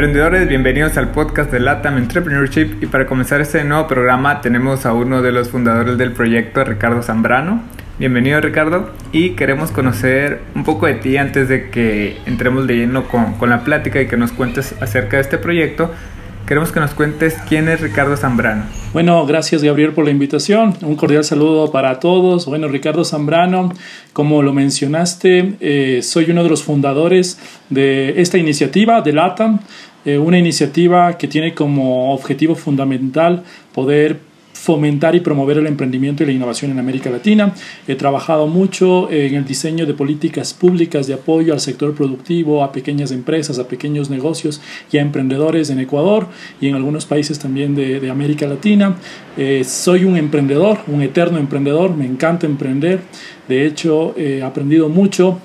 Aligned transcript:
Emprendedores, 0.00 0.48
bienvenidos 0.48 0.96
al 0.96 1.10
podcast 1.10 1.52
de 1.52 1.60
LATAM 1.60 1.98
Entrepreneurship 1.98 2.78
y 2.80 2.86
para 2.86 3.04
comenzar 3.04 3.42
este 3.42 3.62
nuevo 3.64 3.86
programa 3.86 4.40
tenemos 4.40 4.86
a 4.86 4.94
uno 4.94 5.20
de 5.20 5.30
los 5.30 5.50
fundadores 5.50 5.98
del 5.98 6.12
proyecto, 6.12 6.64
Ricardo 6.64 7.02
Zambrano. 7.02 7.60
Bienvenido 7.98 8.40
Ricardo 8.40 8.92
y 9.12 9.32
queremos 9.32 9.70
conocer 9.72 10.40
un 10.54 10.64
poco 10.64 10.86
de 10.86 10.94
ti 10.94 11.18
antes 11.18 11.50
de 11.50 11.68
que 11.68 12.16
entremos 12.24 12.66
de 12.66 12.76
lleno 12.76 13.08
con, 13.08 13.34
con 13.34 13.50
la 13.50 13.62
plática 13.62 14.00
y 14.00 14.08
que 14.08 14.16
nos 14.16 14.32
cuentes 14.32 14.74
acerca 14.80 15.18
de 15.18 15.22
este 15.22 15.36
proyecto. 15.36 15.90
Queremos 16.50 16.72
que 16.72 16.80
nos 16.80 16.94
cuentes 16.94 17.36
quién 17.48 17.68
es 17.68 17.80
Ricardo 17.80 18.16
Zambrano. 18.16 18.64
Bueno, 18.92 19.24
gracias 19.24 19.62
Gabriel 19.62 19.92
por 19.92 20.04
la 20.04 20.10
invitación. 20.10 20.74
Un 20.82 20.96
cordial 20.96 21.22
saludo 21.22 21.70
para 21.70 22.00
todos. 22.00 22.46
Bueno, 22.46 22.66
Ricardo 22.66 23.04
Zambrano, 23.04 23.72
como 24.12 24.42
lo 24.42 24.52
mencionaste, 24.52 25.54
eh, 25.60 26.00
soy 26.02 26.28
uno 26.28 26.42
de 26.42 26.48
los 26.48 26.64
fundadores 26.64 27.38
de 27.68 28.20
esta 28.20 28.36
iniciativa 28.36 29.00
de 29.00 29.12
LATAM. 29.12 29.60
Eh, 30.04 30.18
una 30.18 30.38
iniciativa 30.38 31.18
que 31.18 31.28
tiene 31.28 31.54
como 31.54 32.14
objetivo 32.14 32.54
fundamental 32.54 33.42
poder 33.74 34.30
fomentar 34.60 35.14
y 35.14 35.20
promover 35.20 35.56
el 35.56 35.66
emprendimiento 35.66 36.22
y 36.22 36.26
la 36.26 36.32
innovación 36.32 36.70
en 36.70 36.78
América 36.78 37.08
Latina. 37.08 37.54
He 37.88 37.94
trabajado 37.94 38.46
mucho 38.46 39.10
en 39.10 39.34
el 39.34 39.44
diseño 39.46 39.86
de 39.86 39.94
políticas 39.94 40.52
públicas 40.52 41.06
de 41.06 41.14
apoyo 41.14 41.54
al 41.54 41.60
sector 41.60 41.94
productivo, 41.94 42.62
a 42.62 42.70
pequeñas 42.70 43.10
empresas, 43.10 43.58
a 43.58 43.66
pequeños 43.66 44.10
negocios 44.10 44.60
y 44.92 44.98
a 44.98 45.00
emprendedores 45.00 45.70
en 45.70 45.80
Ecuador 45.80 46.26
y 46.60 46.68
en 46.68 46.74
algunos 46.74 47.06
países 47.06 47.38
también 47.38 47.74
de, 47.74 48.10
América 48.10 48.46
Latina. 48.46 48.96
Eh, 49.36 49.62
soy 49.64 50.04
un 50.04 50.16
emprendedor, 50.16 50.80
un 50.88 51.00
eterno 51.00 51.38
emprendedor, 51.38 51.96
me 51.96 52.04
encanta 52.04 52.46
emprender. 52.46 53.00
De 53.48 53.66
hecho, 53.66 54.14
he 54.18 54.42
aprendido 54.42 54.88
mucho 54.88 55.40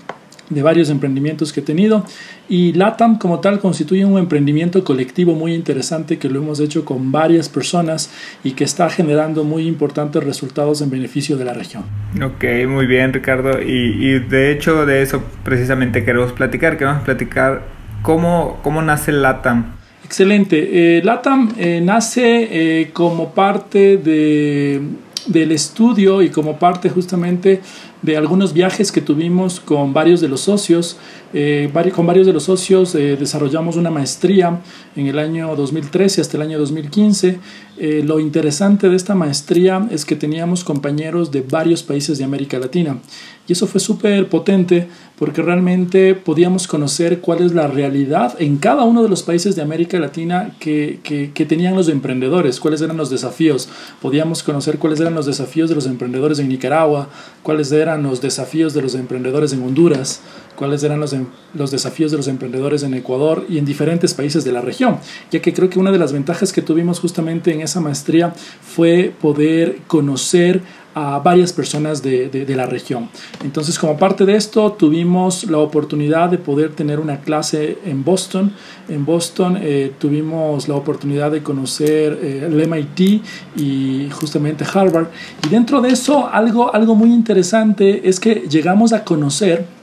de 0.49 0.61
varios 0.61 0.89
emprendimientos 0.89 1.51
que 1.51 1.61
he 1.61 1.63
tenido 1.63 2.05
y 2.47 2.73
LATAM 2.73 3.17
como 3.17 3.39
tal 3.39 3.59
constituye 3.59 4.05
un 4.05 4.19
emprendimiento 4.19 4.83
colectivo 4.83 5.33
muy 5.33 5.53
interesante 5.53 6.19
que 6.19 6.29
lo 6.29 6.39
hemos 6.39 6.59
hecho 6.59 6.85
con 6.85 7.11
varias 7.11 7.49
personas 7.49 8.11
y 8.43 8.51
que 8.51 8.63
está 8.63 8.89
generando 8.89 9.43
muy 9.43 9.67
importantes 9.67 10.23
resultados 10.23 10.81
en 10.81 10.89
beneficio 10.89 11.37
de 11.37 11.45
la 11.45 11.53
región. 11.53 11.83
Ok, 12.21 12.43
muy 12.67 12.85
bien 12.85 13.13
Ricardo 13.13 13.61
y, 13.61 14.19
de 14.19 14.51
hecho 14.51 14.85
de 14.85 15.01
eso 15.01 15.23
precisamente 15.43 16.05
queremos 16.05 16.31
platicar, 16.33 16.77
queremos 16.77 17.03
platicar 17.03 17.63
cómo, 18.01 18.59
cómo 18.61 18.81
nace 18.81 19.11
LATAM. 19.11 19.73
Excelente, 20.03 20.97
eh, 20.97 21.01
LATAM 21.03 21.55
eh, 21.57 21.81
nace 21.83 22.81
eh, 22.81 22.91
como 22.93 23.33
parte 23.33 23.97
de, 23.97 24.79
del 25.25 25.51
estudio 25.51 26.21
y 26.21 26.29
como 26.29 26.57
parte 26.57 26.89
justamente 26.89 27.61
de 28.01 28.17
algunos 28.17 28.53
viajes 28.53 28.91
que 28.91 29.01
tuvimos 29.01 29.59
con 29.59 29.93
varios 29.93 30.21
de 30.21 30.27
los 30.27 30.41
socios. 30.41 30.97
Eh, 31.33 31.69
con 31.93 32.07
varios 32.07 32.25
de 32.25 32.33
los 32.33 32.43
socios 32.43 32.95
eh, 32.95 33.17
desarrollamos 33.19 33.75
una 33.75 33.91
maestría 33.91 34.61
en 34.95 35.07
el 35.07 35.19
año 35.19 35.53
2013 35.55 36.21
hasta 36.21 36.37
el 36.37 36.43
año 36.43 36.59
2015. 36.59 37.39
Eh, 37.77 38.03
lo 38.05 38.21
interesante 38.21 38.87
de 38.87 38.95
esta 38.95 39.15
maestría 39.15 39.85
es 39.91 40.05
que 40.05 40.15
teníamos 40.15 40.63
compañeros 40.63 41.31
de 41.31 41.41
varios 41.41 41.83
países 41.83 42.17
de 42.17 42.23
América 42.23 42.57
Latina. 42.57 42.99
Y 43.47 43.53
eso 43.53 43.67
fue 43.67 43.79
súper 43.79 44.27
potente 44.29 44.87
porque 45.19 45.41
realmente 45.41 46.15
podíamos 46.15 46.67
conocer 46.67 47.19
cuál 47.19 47.41
es 47.43 47.53
la 47.53 47.67
realidad 47.67 48.35
en 48.39 48.57
cada 48.57 48.83
uno 48.83 49.03
de 49.03 49.09
los 49.09 49.21
países 49.21 49.55
de 49.55 49.61
América 49.61 49.99
Latina 49.99 50.55
que, 50.59 50.99
que, 51.03 51.31
que, 51.31 51.45
tenían 51.45 51.75
los 51.75 51.87
emprendedores, 51.89 52.59
cuáles 52.59 52.81
eran 52.81 52.97
los 52.97 53.09
desafíos. 53.09 53.69
Podíamos 54.01 54.41
conocer 54.41 54.79
cuáles 54.79 54.99
eran 54.99 55.13
los 55.13 55.27
desafíos 55.27 55.69
de 55.69 55.75
los 55.75 55.85
emprendedores 55.85 56.39
en 56.39 56.49
Nicaragua, 56.49 57.09
cuáles 57.43 57.71
eran 57.71 57.84
los 57.85 58.21
desafíos 58.21 58.73
de 58.73 58.81
los 58.81 58.95
emprendedores 58.95 59.53
en 59.53 59.63
Honduras, 59.63 60.21
cuáles 60.55 60.83
eran 60.83 60.99
los, 60.99 61.13
em, 61.13 61.27
los 61.53 61.71
desafíos 61.71 62.11
de 62.11 62.17
los 62.17 62.27
emprendedores 62.27 62.83
en 62.83 62.93
Ecuador 62.93 63.45
y 63.47 63.57
en 63.57 63.65
diferentes 63.65 64.13
países 64.13 64.43
de 64.43 64.51
la 64.51 64.61
región, 64.61 64.97
ya 65.31 65.41
que 65.41 65.53
creo 65.53 65.69
que 65.69 65.79
una 65.79 65.91
de 65.91 65.99
las 65.99 66.11
ventajas 66.11 66.51
que 66.51 66.61
tuvimos 66.61 66.99
justamente 66.99 67.53
en 67.53 67.61
esa 67.61 67.79
maestría 67.79 68.33
fue 68.61 69.13
poder 69.21 69.79
conocer 69.87 70.61
a 70.95 71.19
varias 71.19 71.51
personas 71.51 72.01
de, 72.01 72.29
de, 72.29 72.55
la 72.55 72.65
región. 72.65 73.09
Entonces, 73.43 73.77
como 73.77 73.97
parte 73.97 74.25
de 74.25 74.37
esto, 74.37 74.71
tuvimos 74.71 75.43
la 75.43 75.57
oportunidad 75.57 76.29
de 76.29 76.37
poder 76.37 76.71
tener 76.73 77.01
una 77.01 77.19
clase 77.19 77.79
en 77.85 78.05
Boston. 78.05 78.53
En 78.87 79.05
Boston 79.05 79.59
eh, 79.61 79.91
tuvimos 79.99 80.69
la 80.69 80.75
oportunidad 80.75 81.31
de 81.31 81.43
conocer 81.43 82.17
eh, 82.21 82.47
el 82.47 82.67
MIT 82.67 83.21
y 83.57 84.09
justamente 84.09 84.63
Harvard. 84.63 85.07
Y 85.45 85.49
dentro 85.49 85.81
de 85.81 85.89
eso, 85.89 86.29
algo, 86.31 86.73
algo 86.73 86.95
muy 86.95 87.11
interesante 87.11 88.07
es 88.07 88.21
que 88.21 88.45
llegamos 88.49 88.93
a 88.93 89.03
conocer 89.03 89.74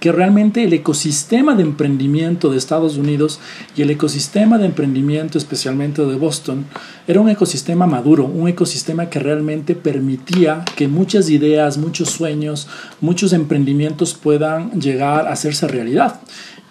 que 0.00 0.12
realmente 0.12 0.62
el 0.64 0.72
ecosistema 0.72 1.54
de 1.54 1.62
emprendimiento 1.62 2.50
de 2.50 2.58
Estados 2.58 2.96
Unidos 2.96 3.40
y 3.76 3.82
el 3.82 3.90
ecosistema 3.90 4.58
de 4.58 4.66
emprendimiento 4.66 5.38
especialmente 5.38 6.04
de 6.04 6.16
Boston 6.16 6.66
era 7.06 7.20
un 7.20 7.28
ecosistema 7.28 7.86
maduro, 7.86 8.26
un 8.26 8.48
ecosistema 8.48 9.08
que 9.08 9.18
realmente 9.18 9.74
permitía 9.74 10.64
que 10.76 10.88
muchas 10.88 11.30
ideas, 11.30 11.78
muchos 11.78 12.10
sueños, 12.10 12.68
muchos 13.00 13.32
emprendimientos 13.32 14.14
puedan 14.14 14.80
llegar 14.80 15.26
a 15.26 15.32
hacerse 15.32 15.66
realidad. 15.66 16.20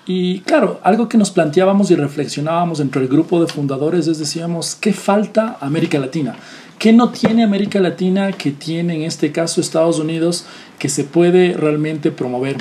Y 0.08 0.42
claro, 0.42 0.80
algo 0.84 1.10
que 1.10 1.18
nos 1.18 1.32
planteábamos 1.32 1.90
y 1.90 1.96
reflexionábamos 1.96 2.80
entre 2.80 3.02
el 3.02 3.08
grupo 3.08 3.42
de 3.42 3.52
fundadores 3.52 4.08
es 4.08 4.20
decíamos, 4.20 4.76
¿qué 4.76 4.94
falta 4.94 5.58
América 5.62 5.98
Latina? 5.98 6.36
¿Qué 6.78 6.94
no 6.94 7.10
tiene 7.10 7.44
América 7.44 7.80
Latina 7.80 8.32
que 8.32 8.52
tiene 8.52 8.96
en 8.96 9.02
este 9.02 9.32
caso 9.32 9.62
Estados 9.62 9.98
Unidos 9.98 10.46
que 10.78 10.90
se 10.90 11.06
puede 11.06 11.54
realmente 11.54 12.12
promover? 12.12 12.58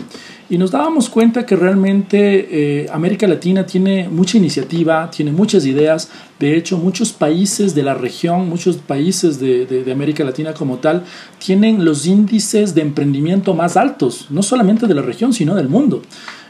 Y 0.50 0.59
nos 0.59 0.71
dábamos 0.71 1.09
cuenta 1.09 1.47
que 1.47 1.56
realmente 1.56 2.82
eh, 2.82 2.87
América 2.93 3.27
Latina 3.27 3.65
tiene 3.65 4.09
mucha 4.09 4.37
iniciativa, 4.37 5.10
tiene 5.10 5.32
muchas 5.32 5.65
ideas. 5.65 6.10
De 6.38 6.56
hecho, 6.56 6.77
muchos 6.77 7.12
países 7.12 7.75
de 7.75 7.82
la 7.82 7.94
región, 7.94 8.49
muchos 8.49 8.77
países 8.77 9.41
de, 9.41 9.65
de 9.65 9.91
América 9.93 10.22
Latina 10.22 10.53
como 10.53 10.77
tal, 10.78 11.05
tienen 11.38 11.84
los 11.84 12.06
índices 12.06 12.75
de 12.75 12.82
emprendimiento 12.82 13.55
más 13.55 13.77
altos, 13.77 14.27
no 14.28 14.43
solamente 14.43 14.87
de 14.87 14.94
la 14.94 15.03
región, 15.03 15.32
sino 15.32 15.55
del 15.55 15.69
mundo. 15.69 16.03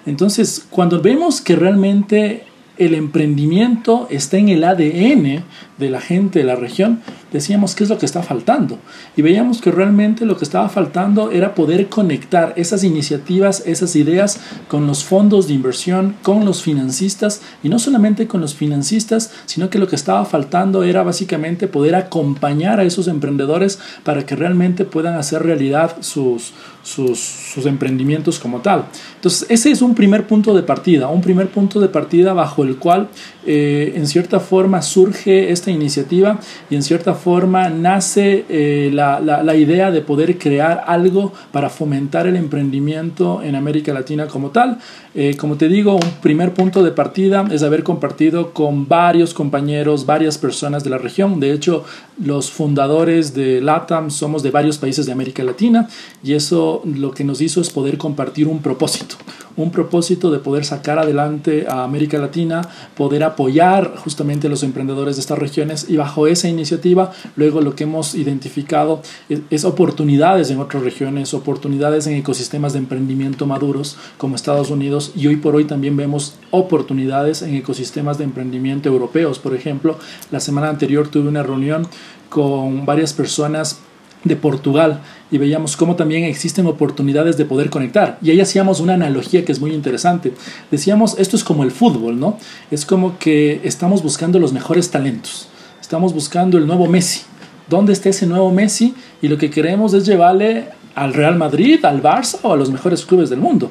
Entonces, 0.06 0.66
cuando 0.70 1.00
vemos 1.00 1.40
que 1.40 1.56
realmente 1.56 2.44
el 2.76 2.94
emprendimiento 2.94 4.08
está 4.10 4.36
en 4.36 4.48
el 4.48 4.64
ADN 4.64 5.44
de 5.78 5.90
la 5.90 6.00
gente 6.00 6.38
de 6.38 6.44
la 6.44 6.54
región, 6.54 7.00
decíamos 7.32 7.74
qué 7.74 7.84
es 7.84 7.90
lo 7.90 7.98
que 7.98 8.06
está 8.06 8.22
faltando. 8.22 8.78
Y 9.16 9.22
veíamos 9.22 9.60
que 9.60 9.70
realmente 9.70 10.24
lo 10.24 10.36
que 10.36 10.44
estaba 10.44 10.68
faltando 10.68 11.30
era 11.30 11.54
poder 11.54 11.88
conectar 11.88 12.52
esas 12.56 12.84
iniciativas, 12.84 13.62
esas 13.66 13.96
ideas 13.96 14.40
con 14.68 14.86
los 14.86 15.04
fondos 15.04 15.48
de 15.48 15.54
inversión, 15.54 16.16
con 16.22 16.44
los 16.44 16.62
financistas, 16.62 17.42
y 17.62 17.68
no 17.68 17.78
solamente 17.78 18.26
con 18.26 18.40
los 18.40 18.54
financistas, 18.54 19.32
sino 19.46 19.70
que 19.70 19.78
lo 19.78 19.88
que 19.88 19.96
estaba 19.96 20.24
faltando 20.24 20.84
era 20.84 21.02
básicamente 21.02 21.68
poder 21.68 21.94
acompañar 21.94 22.80
a 22.80 22.84
esos 22.84 23.08
emprendedores 23.08 23.78
para 24.04 24.26
que 24.26 24.36
realmente 24.36 24.84
puedan 24.84 25.16
hacer 25.16 25.42
realidad 25.42 25.96
sus, 26.00 26.52
sus, 26.84 27.66
emprendimientos 27.66 28.38
como 28.38 28.60
tal. 28.60 28.84
Entonces, 29.16 29.46
ese 29.48 29.70
es 29.70 29.80
un 29.80 29.94
primer 29.94 30.26
punto 30.26 30.54
de 30.54 30.62
partida, 30.62 31.08
un 31.08 31.22
primer 31.22 31.48
punto 31.48 31.80
de 31.80 31.88
partida 31.88 32.32
bajo 32.34 32.63
el 32.64 32.76
cual 32.76 33.08
eh, 33.46 33.92
en 33.94 34.06
cierta 34.06 34.40
forma 34.40 34.82
surge 34.82 35.50
esta 35.50 35.70
iniciativa 35.70 36.38
y 36.70 36.76
en 36.76 36.82
cierta 36.82 37.14
forma 37.14 37.68
nace 37.68 38.44
eh, 38.48 38.90
la, 38.92 39.20
la, 39.20 39.54
idea 39.54 39.90
de 39.90 40.00
poder 40.00 40.38
crear 40.38 40.84
algo 40.86 41.32
para 41.52 41.68
fomentar 41.68 42.26
el 42.26 42.36
emprendimiento 42.36 43.42
en 43.42 43.54
América 43.54 43.92
Latina 43.92 44.26
como 44.26 44.50
tal. 44.50 44.78
Eh, 45.14 45.36
como 45.36 45.56
te 45.56 45.68
digo, 45.68 45.94
un 45.94 46.10
primer 46.22 46.54
punto 46.54 46.82
de 46.82 46.90
partida 46.90 47.44
es 47.50 47.62
haber 47.62 47.84
compartido 47.84 48.52
con 48.52 48.88
varios 48.88 49.32
compañeros, 49.32 50.06
varias 50.06 50.38
personas 50.38 50.82
de 50.82 50.90
la 50.90 50.98
región. 50.98 51.38
De 51.38 51.52
hecho, 51.52 51.84
los 52.22 52.50
fundadores 52.50 53.34
de 53.34 53.60
LATAM 53.60 54.10
somos 54.10 54.42
de 54.42 54.50
varios 54.50 54.78
países 54.78 55.06
de 55.06 55.12
América 55.12 55.44
Latina 55.44 55.88
y 56.22 56.34
eso 56.34 56.82
lo 56.84 57.12
que 57.12 57.24
nos 57.24 57.40
hizo 57.40 57.60
es 57.60 57.70
poder 57.70 57.96
compartir 57.96 58.48
un 58.48 58.60
propósito 58.60 59.16
un 59.56 59.70
propósito 59.70 60.30
de 60.30 60.38
poder 60.38 60.64
sacar 60.64 60.98
adelante 60.98 61.66
a 61.68 61.84
América 61.84 62.18
Latina, 62.18 62.68
poder 62.96 63.22
apoyar 63.24 63.96
justamente 63.96 64.46
a 64.46 64.50
los 64.50 64.62
emprendedores 64.62 65.16
de 65.16 65.20
estas 65.20 65.38
regiones 65.38 65.86
y 65.88 65.96
bajo 65.96 66.26
esa 66.26 66.48
iniciativa 66.48 67.12
luego 67.36 67.60
lo 67.60 67.74
que 67.74 67.84
hemos 67.84 68.14
identificado 68.14 69.02
es, 69.28 69.40
es 69.50 69.64
oportunidades 69.64 70.50
en 70.50 70.60
otras 70.60 70.82
regiones, 70.82 71.34
oportunidades 71.34 72.06
en 72.06 72.14
ecosistemas 72.14 72.72
de 72.72 72.80
emprendimiento 72.80 73.46
maduros 73.46 73.96
como 74.18 74.36
Estados 74.36 74.70
Unidos 74.70 75.12
y 75.14 75.26
hoy 75.26 75.36
por 75.36 75.54
hoy 75.54 75.64
también 75.64 75.96
vemos 75.96 76.34
oportunidades 76.50 77.42
en 77.42 77.54
ecosistemas 77.54 78.18
de 78.18 78.24
emprendimiento 78.24 78.88
europeos. 78.88 79.38
Por 79.38 79.54
ejemplo, 79.54 79.98
la 80.30 80.40
semana 80.40 80.68
anterior 80.68 81.08
tuve 81.08 81.28
una 81.28 81.42
reunión 81.42 81.86
con 82.28 82.84
varias 82.86 83.12
personas 83.12 83.78
de 84.24 84.36
Portugal 84.36 85.00
y 85.30 85.38
veíamos 85.38 85.76
cómo 85.76 85.96
también 85.96 86.24
existen 86.24 86.66
oportunidades 86.66 87.36
de 87.36 87.44
poder 87.44 87.70
conectar. 87.70 88.18
Y 88.22 88.30
ahí 88.30 88.40
hacíamos 88.40 88.80
una 88.80 88.94
analogía 88.94 89.44
que 89.44 89.52
es 89.52 89.60
muy 89.60 89.72
interesante. 89.72 90.32
Decíamos, 90.70 91.16
esto 91.18 91.36
es 91.36 91.44
como 91.44 91.62
el 91.62 91.70
fútbol, 91.70 92.18
¿no? 92.18 92.38
Es 92.70 92.84
como 92.84 93.18
que 93.18 93.60
estamos 93.64 94.02
buscando 94.02 94.38
los 94.38 94.52
mejores 94.52 94.90
talentos. 94.90 95.48
Estamos 95.80 96.14
buscando 96.14 96.58
el 96.58 96.66
nuevo 96.66 96.86
Messi. 96.86 97.22
¿Dónde 97.68 97.92
está 97.92 98.08
ese 98.08 98.26
nuevo 98.26 98.50
Messi? 98.50 98.94
Y 99.22 99.28
lo 99.28 99.38
que 99.38 99.50
queremos 99.50 99.94
es 99.94 100.06
llevarle 100.06 100.68
al 100.94 101.12
Real 101.12 101.36
Madrid, 101.36 101.84
al 101.84 102.02
Barça 102.02 102.38
o 102.42 102.52
a 102.52 102.56
los 102.56 102.70
mejores 102.70 103.04
clubes 103.04 103.30
del 103.30 103.40
mundo. 103.40 103.70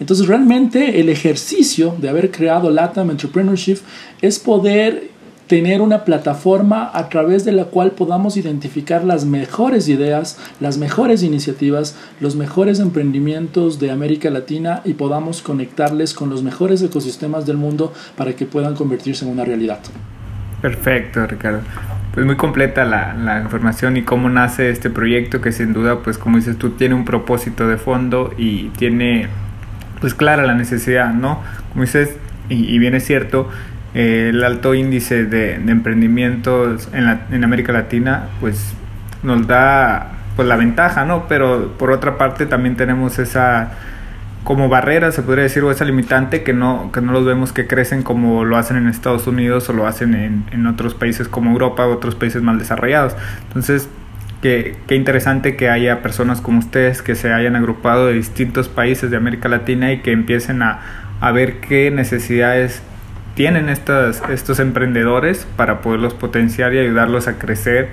Entonces 0.00 0.26
realmente 0.26 1.00
el 1.00 1.08
ejercicio 1.08 1.94
de 2.00 2.08
haber 2.08 2.30
creado 2.30 2.70
LATAM 2.70 3.10
Entrepreneurship 3.10 3.78
es 4.20 4.38
poder 4.38 5.10
tener 5.46 5.80
una 5.80 6.04
plataforma 6.04 6.90
a 6.94 7.08
través 7.08 7.44
de 7.44 7.52
la 7.52 7.66
cual 7.66 7.90
podamos 7.90 8.36
identificar 8.36 9.04
las 9.04 9.24
mejores 9.24 9.88
ideas, 9.88 10.38
las 10.60 10.78
mejores 10.78 11.22
iniciativas, 11.22 11.96
los 12.20 12.34
mejores 12.36 12.80
emprendimientos 12.80 13.78
de 13.78 13.90
América 13.90 14.30
Latina 14.30 14.80
y 14.84 14.94
podamos 14.94 15.42
conectarles 15.42 16.14
con 16.14 16.30
los 16.30 16.42
mejores 16.42 16.82
ecosistemas 16.82 17.44
del 17.46 17.58
mundo 17.58 17.92
para 18.16 18.34
que 18.34 18.46
puedan 18.46 18.74
convertirse 18.74 19.24
en 19.24 19.32
una 19.32 19.44
realidad. 19.44 19.80
Perfecto, 20.62 21.26
Ricardo. 21.26 21.60
Pues 22.14 22.24
muy 22.24 22.36
completa 22.36 22.84
la, 22.84 23.12
la 23.14 23.40
información 23.40 23.96
y 23.96 24.02
cómo 24.02 24.30
nace 24.30 24.70
este 24.70 24.88
proyecto 24.88 25.40
que 25.42 25.52
sin 25.52 25.74
duda, 25.74 25.98
pues 26.02 26.16
como 26.16 26.38
dices 26.38 26.56
tú, 26.56 26.70
tiene 26.70 26.94
un 26.94 27.04
propósito 27.04 27.68
de 27.68 27.76
fondo 27.76 28.32
y 28.38 28.68
tiene 28.70 29.28
pues 30.00 30.14
clara 30.14 30.46
la 30.46 30.54
necesidad, 30.54 31.12
¿no? 31.12 31.40
Como 31.72 31.84
dices, 31.84 32.16
y, 32.48 32.72
y 32.72 32.78
bien 32.78 32.94
es 32.94 33.04
cierto, 33.04 33.48
el 33.94 34.42
alto 34.42 34.74
índice 34.74 35.24
de, 35.24 35.58
de 35.58 35.72
emprendimientos 35.72 36.88
en, 36.92 37.06
la, 37.06 37.26
en, 37.30 37.44
América 37.44 37.72
Latina 37.72 38.28
pues 38.40 38.74
nos 39.22 39.46
da 39.46 40.10
pues 40.34 40.48
la 40.48 40.56
ventaja, 40.56 41.04
¿no? 41.04 41.28
Pero 41.28 41.74
por 41.78 41.92
otra 41.92 42.18
parte 42.18 42.46
también 42.46 42.76
tenemos 42.76 43.20
esa 43.20 43.72
como 44.42 44.68
barrera, 44.68 45.10
se 45.10 45.22
podría 45.22 45.44
decir, 45.44 45.62
o 45.62 45.70
esa 45.70 45.86
limitante 45.86 46.42
que 46.42 46.52
no, 46.52 46.90
que 46.92 47.00
no 47.00 47.12
los 47.12 47.24
vemos 47.24 47.52
que 47.52 47.66
crecen 47.66 48.02
como 48.02 48.44
lo 48.44 48.58
hacen 48.58 48.76
en 48.76 48.88
Estados 48.88 49.26
Unidos 49.26 49.68
o 49.70 49.72
lo 49.72 49.86
hacen 49.86 50.14
en, 50.50 50.66
otros 50.66 50.94
países 50.94 51.28
como 51.28 51.50
Europa 51.52 51.86
o 51.86 51.92
otros 51.94 52.14
países 52.14 52.42
más 52.42 52.58
desarrollados. 52.58 53.16
Entonces, 53.46 53.88
qué, 54.42 54.76
qué 54.86 54.96
interesante 54.96 55.56
que 55.56 55.70
haya 55.70 56.02
personas 56.02 56.42
como 56.42 56.58
ustedes 56.58 57.00
que 57.00 57.14
se 57.14 57.32
hayan 57.32 57.56
agrupado 57.56 58.08
de 58.08 58.14
distintos 58.14 58.68
países 58.68 59.10
de 59.10 59.16
América 59.16 59.48
Latina 59.48 59.92
y 59.92 60.00
que 60.00 60.12
empiecen 60.12 60.62
a, 60.62 60.80
a 61.20 61.32
ver 61.32 61.60
qué 61.60 61.90
necesidades 61.90 62.82
tienen 63.34 63.68
estos, 63.68 64.22
estos 64.30 64.60
emprendedores 64.60 65.46
para 65.56 65.80
poderlos 65.80 66.14
potenciar 66.14 66.74
y 66.74 66.78
ayudarlos 66.78 67.28
a 67.28 67.38
crecer 67.38 67.90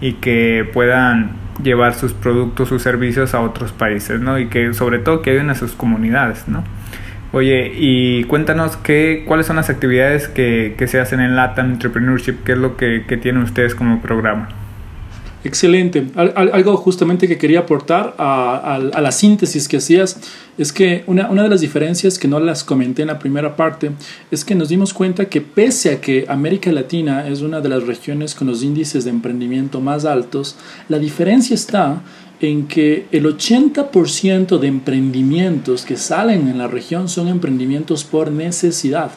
y 0.00 0.14
que 0.14 0.68
puedan 0.72 1.32
llevar 1.62 1.94
sus 1.94 2.12
productos, 2.12 2.68
sus 2.68 2.82
servicios 2.82 3.34
a 3.34 3.40
otros 3.40 3.72
países, 3.72 4.20
¿no? 4.20 4.38
Y 4.38 4.46
que 4.46 4.72
sobre 4.74 4.98
todo 4.98 5.22
que 5.22 5.30
ayuden 5.30 5.50
a 5.50 5.54
sus 5.54 5.72
comunidades, 5.72 6.48
¿no? 6.48 6.64
Oye, 7.32 7.72
y 7.74 8.24
cuéntanos 8.24 8.76
qué, 8.76 9.24
cuáles 9.26 9.46
son 9.46 9.56
las 9.56 9.68
actividades 9.68 10.28
que, 10.28 10.74
que 10.78 10.86
se 10.86 11.00
hacen 11.00 11.20
en 11.20 11.34
Latam 11.34 11.72
Entrepreneurship, 11.72 12.44
qué 12.44 12.52
es 12.52 12.58
lo 12.58 12.76
que, 12.76 13.04
que 13.08 13.16
tienen 13.16 13.42
ustedes 13.42 13.74
como 13.74 14.00
programa. 14.00 14.48
Excelente. 15.44 16.06
Algo 16.16 16.78
justamente 16.78 17.28
que 17.28 17.36
quería 17.36 17.60
aportar 17.60 18.14
a, 18.16 18.78
la 18.78 19.12
síntesis 19.12 19.68
que 19.68 19.76
hacías 19.76 20.18
es 20.56 20.72
que 20.72 21.04
una, 21.06 21.28
una, 21.28 21.42
de 21.42 21.50
las 21.50 21.60
diferencias 21.60 22.18
que 22.18 22.28
no 22.28 22.40
las 22.40 22.64
comenté 22.64 23.02
en 23.02 23.08
la 23.08 23.18
primera 23.18 23.54
parte 23.54 23.90
es 24.30 24.42
que 24.42 24.54
nos 24.54 24.70
dimos 24.70 24.94
cuenta 24.94 25.26
que 25.26 25.42
pese 25.42 25.92
a 25.92 26.00
que 26.00 26.24
América 26.28 26.72
Latina 26.72 27.28
es 27.28 27.42
una 27.42 27.60
de 27.60 27.68
las 27.68 27.82
regiones 27.82 28.34
con 28.34 28.46
los 28.46 28.62
índices 28.62 29.04
de 29.04 29.10
emprendimiento 29.10 29.82
más 29.82 30.06
altos, 30.06 30.56
la 30.88 30.98
diferencia 30.98 31.54
está 31.54 32.00
en 32.40 32.66
que 32.66 33.06
el 33.12 33.26
80% 33.26 34.58
de 34.58 34.66
emprendimientos 34.66 35.84
que 35.84 35.96
salen 35.96 36.48
en 36.48 36.56
la 36.56 36.68
región 36.68 37.08
son 37.08 37.28
emprendimientos 37.28 38.04
por 38.04 38.30
necesidad. 38.30 39.10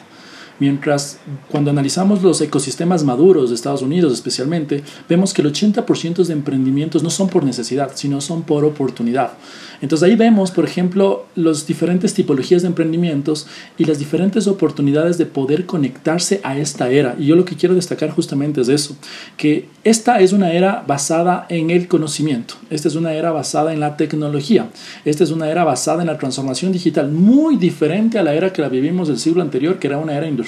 Mientras 0.60 1.18
cuando 1.50 1.70
analizamos 1.70 2.22
los 2.22 2.40
ecosistemas 2.40 3.04
maduros 3.04 3.50
de 3.50 3.54
Estados 3.54 3.82
Unidos 3.82 4.12
especialmente, 4.12 4.82
vemos 5.08 5.32
que 5.32 5.42
el 5.42 5.52
80% 5.52 6.24
de 6.24 6.32
emprendimientos 6.32 7.02
no 7.02 7.10
son 7.10 7.28
por 7.28 7.44
necesidad, 7.44 7.92
sino 7.94 8.20
son 8.20 8.42
por 8.42 8.64
oportunidad. 8.64 9.32
Entonces 9.80 10.08
ahí 10.08 10.16
vemos, 10.16 10.50
por 10.50 10.64
ejemplo, 10.64 11.26
las 11.36 11.66
diferentes 11.66 12.12
tipologías 12.12 12.62
de 12.62 12.68
emprendimientos 12.68 13.46
y 13.76 13.84
las 13.84 14.00
diferentes 14.00 14.48
oportunidades 14.48 15.18
de 15.18 15.26
poder 15.26 15.66
conectarse 15.66 16.40
a 16.42 16.58
esta 16.58 16.90
era. 16.90 17.14
Y 17.18 17.26
yo 17.26 17.36
lo 17.36 17.44
que 17.44 17.54
quiero 17.54 17.76
destacar 17.76 18.10
justamente 18.10 18.60
es 18.60 18.68
eso, 18.68 18.96
que 19.36 19.68
esta 19.84 20.20
es 20.20 20.32
una 20.32 20.52
era 20.52 20.82
basada 20.86 21.46
en 21.48 21.70
el 21.70 21.86
conocimiento, 21.86 22.54
esta 22.70 22.88
es 22.88 22.96
una 22.96 23.12
era 23.12 23.30
basada 23.30 23.72
en 23.72 23.80
la 23.80 23.96
tecnología, 23.96 24.68
esta 25.04 25.22
es 25.22 25.30
una 25.30 25.48
era 25.48 25.62
basada 25.62 26.00
en 26.02 26.08
la 26.08 26.18
transformación 26.18 26.72
digital, 26.72 27.10
muy 27.12 27.56
diferente 27.56 28.18
a 28.18 28.22
la 28.24 28.34
era 28.34 28.52
que 28.52 28.62
la 28.62 28.68
vivimos 28.68 29.06
del 29.08 29.18
siglo 29.18 29.42
anterior, 29.42 29.78
que 29.78 29.86
era 29.86 29.98
una 29.98 30.16
era 30.16 30.26
industrial. 30.26 30.47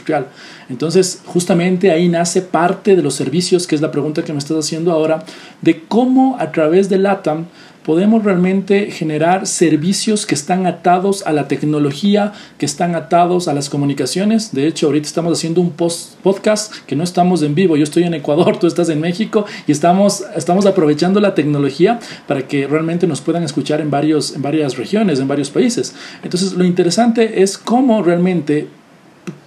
Entonces, 0.69 1.23
justamente 1.27 1.91
ahí 1.91 2.09
nace 2.09 2.43
parte 2.43 2.97
de 2.97 3.03
los 3.03 3.15
servicios, 3.15 3.67
que 3.67 3.75
es 3.75 3.81
la 3.81 3.91
pregunta 3.91 4.25
que 4.25 4.33
me 4.33 4.39
estás 4.39 4.59
haciendo 4.59 4.93
ahora, 4.93 5.25
de 5.61 5.83
cómo 5.85 6.37
a 6.39 6.53
través 6.53 6.89
de 6.89 6.99
LATAM 6.99 7.47
podemos 7.85 8.23
realmente 8.23 8.91
generar 8.91 9.47
servicios 9.47 10.27
que 10.27 10.35
están 10.35 10.67
atados 10.67 11.27
a 11.27 11.33
la 11.33 11.49
tecnología, 11.49 12.33
que 12.59 12.67
están 12.67 12.95
atados 12.95 13.49
a 13.49 13.55
las 13.55 13.71
comunicaciones. 13.71 14.53
De 14.53 14.67
hecho, 14.67 14.87
ahorita 14.87 15.07
estamos 15.07 15.39
haciendo 15.39 15.61
un 15.61 15.73
podcast 15.73 16.73
que 16.87 16.97
no 16.97 17.05
estamos 17.05 17.43
en 17.43 17.55
vivo. 17.55 17.77
Yo 17.77 17.85
estoy 17.85 18.05
en 18.05 18.15
Ecuador, 18.15 18.59
tú 18.59 18.67
estás 18.67 18.89
en 18.91 19.01
México 19.01 19.47
y 19.67 19.73
estamos, 19.73 20.25
estamos 20.37 20.67
aprovechando 20.67 21.21
la 21.21 21.35
tecnología 21.35 21.99
para 22.27 22.47
que 22.47 22.67
realmente 22.67 23.07
nos 23.07 23.21
puedan 23.21 23.43
escuchar 23.43 23.81
en, 23.81 23.91
varios, 23.91 24.35
en 24.35 24.43
varias 24.43 24.77
regiones, 24.77 25.19
en 25.19 25.29
varios 25.29 25.51
países. 25.51 25.95
Entonces, 26.23 26.53
lo 26.53 26.65
interesante 26.65 27.43
es 27.43 27.57
cómo 27.57 28.03
realmente, 28.03 28.69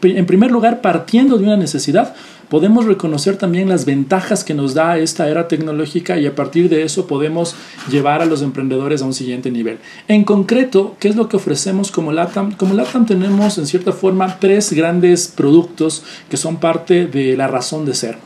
en 0.01 0.25
primer 0.25 0.51
lugar, 0.51 0.81
partiendo 0.81 1.37
de 1.37 1.45
una 1.45 1.57
necesidad, 1.57 2.15
podemos 2.49 2.85
reconocer 2.85 3.37
también 3.37 3.69
las 3.69 3.85
ventajas 3.85 4.43
que 4.43 4.53
nos 4.53 4.73
da 4.73 4.97
esta 4.97 5.27
era 5.27 5.47
tecnológica 5.47 6.19
y 6.19 6.27
a 6.27 6.35
partir 6.35 6.69
de 6.69 6.83
eso 6.83 7.07
podemos 7.07 7.55
llevar 7.89 8.21
a 8.21 8.25
los 8.25 8.41
emprendedores 8.41 9.01
a 9.01 9.05
un 9.05 9.13
siguiente 9.13 9.49
nivel. 9.49 9.79
En 10.07 10.23
concreto, 10.23 10.95
¿qué 10.99 11.07
es 11.07 11.15
lo 11.15 11.27
que 11.27 11.37
ofrecemos 11.37 11.91
como 11.91 12.11
LATAM? 12.11 12.51
Como 12.53 12.75
LATAM 12.75 13.05
tenemos 13.05 13.57
en 13.57 13.65
cierta 13.65 13.91
forma 13.91 14.37
tres 14.39 14.71
grandes 14.73 15.27
productos 15.27 16.03
que 16.29 16.37
son 16.37 16.57
parte 16.57 17.07
de 17.07 17.35
la 17.35 17.47
razón 17.47 17.85
de 17.85 17.95
ser. 17.95 18.17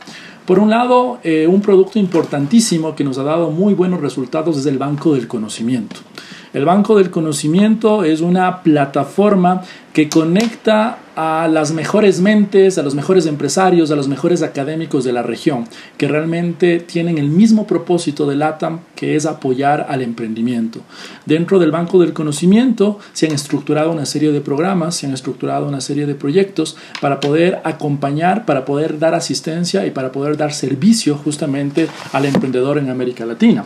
Por 0.48 0.58
un 0.58 0.70
lado, 0.70 1.18
eh, 1.24 1.46
un 1.46 1.60
producto 1.60 1.98
importantísimo 1.98 2.96
que 2.96 3.04
nos 3.04 3.18
ha 3.18 3.22
dado 3.22 3.50
muy 3.50 3.74
buenos 3.74 4.00
resultados 4.00 4.56
es 4.56 4.66
el 4.66 4.78
Banco 4.78 5.14
del 5.14 5.28
Conocimiento. 5.28 5.96
El 6.52 6.64
Banco 6.64 6.96
del 6.96 7.10
Conocimiento 7.10 8.04
es 8.04 8.20
una 8.20 8.62
plataforma 8.62 9.62
que 9.92 10.08
conecta 10.08 10.98
a 11.16 11.48
las 11.48 11.72
mejores 11.72 12.20
mentes, 12.20 12.78
a 12.78 12.84
los 12.84 12.94
mejores 12.94 13.26
empresarios, 13.26 13.90
a 13.90 13.96
los 13.96 14.06
mejores 14.06 14.42
académicos 14.42 15.02
de 15.02 15.12
la 15.12 15.24
región, 15.24 15.64
que 15.96 16.06
realmente 16.06 16.78
tienen 16.78 17.18
el 17.18 17.28
mismo 17.28 17.66
propósito 17.66 18.24
del 18.28 18.42
ATAM, 18.42 18.78
que 18.94 19.16
es 19.16 19.26
apoyar 19.26 19.86
al 19.88 20.02
emprendimiento. 20.02 20.82
Dentro 21.26 21.58
del 21.58 21.72
Banco 21.72 21.98
del 21.98 22.12
Conocimiento 22.12 23.00
se 23.12 23.26
han 23.26 23.32
estructurado 23.32 23.90
una 23.90 24.06
serie 24.06 24.30
de 24.30 24.40
programas, 24.40 24.94
se 24.94 25.08
han 25.08 25.14
estructurado 25.14 25.66
una 25.66 25.80
serie 25.80 26.06
de 26.06 26.14
proyectos 26.14 26.76
para 27.00 27.18
poder 27.18 27.60
acompañar, 27.64 28.44
para 28.44 28.64
poder 28.64 29.00
dar 29.00 29.16
asistencia 29.16 29.84
y 29.84 29.90
para 29.90 30.12
poder 30.12 30.36
dar 30.36 30.52
servicio 30.52 31.16
justamente 31.16 31.88
al 32.12 32.26
emprendedor 32.26 32.78
en 32.78 32.90
América 32.90 33.26
Latina. 33.26 33.64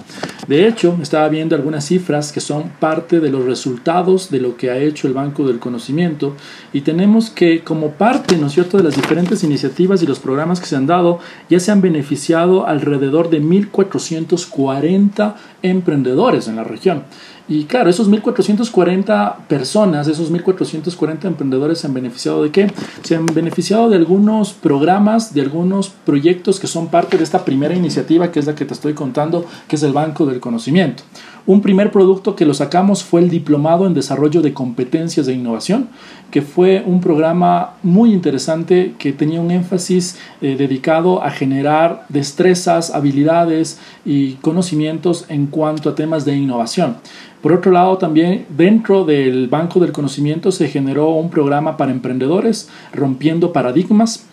De 0.49 0.67
hecho, 0.67 0.99
estaba 1.01 1.29
viendo 1.29 1.55
algunas 1.55 1.85
cifras 1.87 2.33
que 2.33 2.41
son 2.41 2.71
parte 2.81 3.21
de 3.21 3.31
los 3.31 3.45
resultados 3.45 4.29
de 4.29 4.41
lo 4.41 4.57
que 4.57 4.71
ha 4.71 4.79
hecho 4.79 5.07
el 5.07 5.15
Banco 5.15 5.47
del 5.47 5.61
Conocimiento 5.61 6.35
y 6.73 6.81
tenemos 6.81 7.31
que 7.31 7.63
como 7.63 7.93
parte, 7.93 8.37
¿no 8.37 8.49
es 8.49 8.55
cierto?, 8.55 8.77
de 8.77 8.83
las 8.83 8.97
diferentes 8.97 9.45
iniciativas 9.45 10.03
y 10.03 10.07
los 10.07 10.19
programas 10.19 10.59
que 10.59 10.67
se 10.67 10.75
han 10.75 10.89
dado, 10.89 11.21
ya 11.49 11.61
se 11.61 11.71
han 11.71 11.81
beneficiado 11.81 12.67
alrededor 12.67 13.31
de 13.31 13.41
1.440 13.41 15.35
emprendedores 15.63 16.49
en 16.49 16.57
la 16.57 16.65
región. 16.65 17.05
Y 17.53 17.65
claro, 17.65 17.91
esos 17.91 18.09
1.440 18.11 19.47
personas, 19.47 20.09
esos 20.09 20.33
1.440 20.33 21.27
emprendedores 21.27 21.81
se 21.81 21.87
han 21.87 21.93
beneficiado 21.93 22.43
de 22.43 22.51
qué? 22.51 22.73
Se 23.03 23.15
han 23.15 23.27
beneficiado 23.27 23.91
de 23.91 23.97
algunos 23.97 24.55
programas, 24.55 25.35
de 25.35 25.43
algunos 25.43 25.91
proyectos 25.91 26.59
que 26.59 26.67
son 26.67 26.89
parte 26.89 27.19
de 27.19 27.25
esta 27.25 27.45
primera 27.45 27.75
iniciativa, 27.75 28.33
que 28.33 28.39
es 28.39 28.47
la 28.47 28.55
que 28.55 28.65
te 28.65 28.73
estoy 28.73 28.95
contando, 28.95 29.45
que 29.69 29.77
es 29.77 29.83
el 29.83 29.93
Banco 29.93 30.25
del 30.25 30.41
Conocimiento. 30.41 31.03
Un 31.45 31.61
primer 31.61 31.91
producto 31.91 32.37
que 32.37 32.47
lo 32.47 32.55
sacamos 32.55 33.03
fue 33.03 33.21
el 33.21 33.29
Diplomado 33.29 33.89
en 33.89 33.95
Desarrollo 33.95 34.43
de 34.43 34.55
Competencias 34.55 35.27
de 35.27 35.33
Innovación, 35.33 35.89
que 36.31 36.41
fue 36.41 36.85
un 36.87 37.01
programa 37.01 37.75
muy 37.83 38.13
interesante 38.13 38.95
que 38.97 39.13
tenía 39.13 39.41
un 39.41 39.51
énfasis 39.51 40.19
eh, 40.41 40.55
dedicado 40.57 41.21
a 41.21 41.31
generar 41.31 42.07
destrezas, 42.09 42.95
habilidades 42.95 43.81
y 44.05 44.35
conocimientos 44.35 45.25
en 45.29 45.49
cuanto 45.49 45.91
a 45.91 45.97
temas 45.97 46.25
de 46.25 46.37
innovación. 46.37 46.99
Por 47.43 47.53
otro 47.53 47.73
lado, 47.73 47.99
también 47.99 48.47
dentro 48.49 49.05
del 49.05 49.49
Banco 49.49 49.81
del 49.81 49.91
Conocimiento 49.91 50.53
se 50.53 50.69
generó 50.69 51.11
un 51.11 51.29
programa 51.29 51.77
para 51.77 51.91
emprendedores, 51.91 52.69
rompiendo 52.93 53.53
paradigmas. 53.53 54.27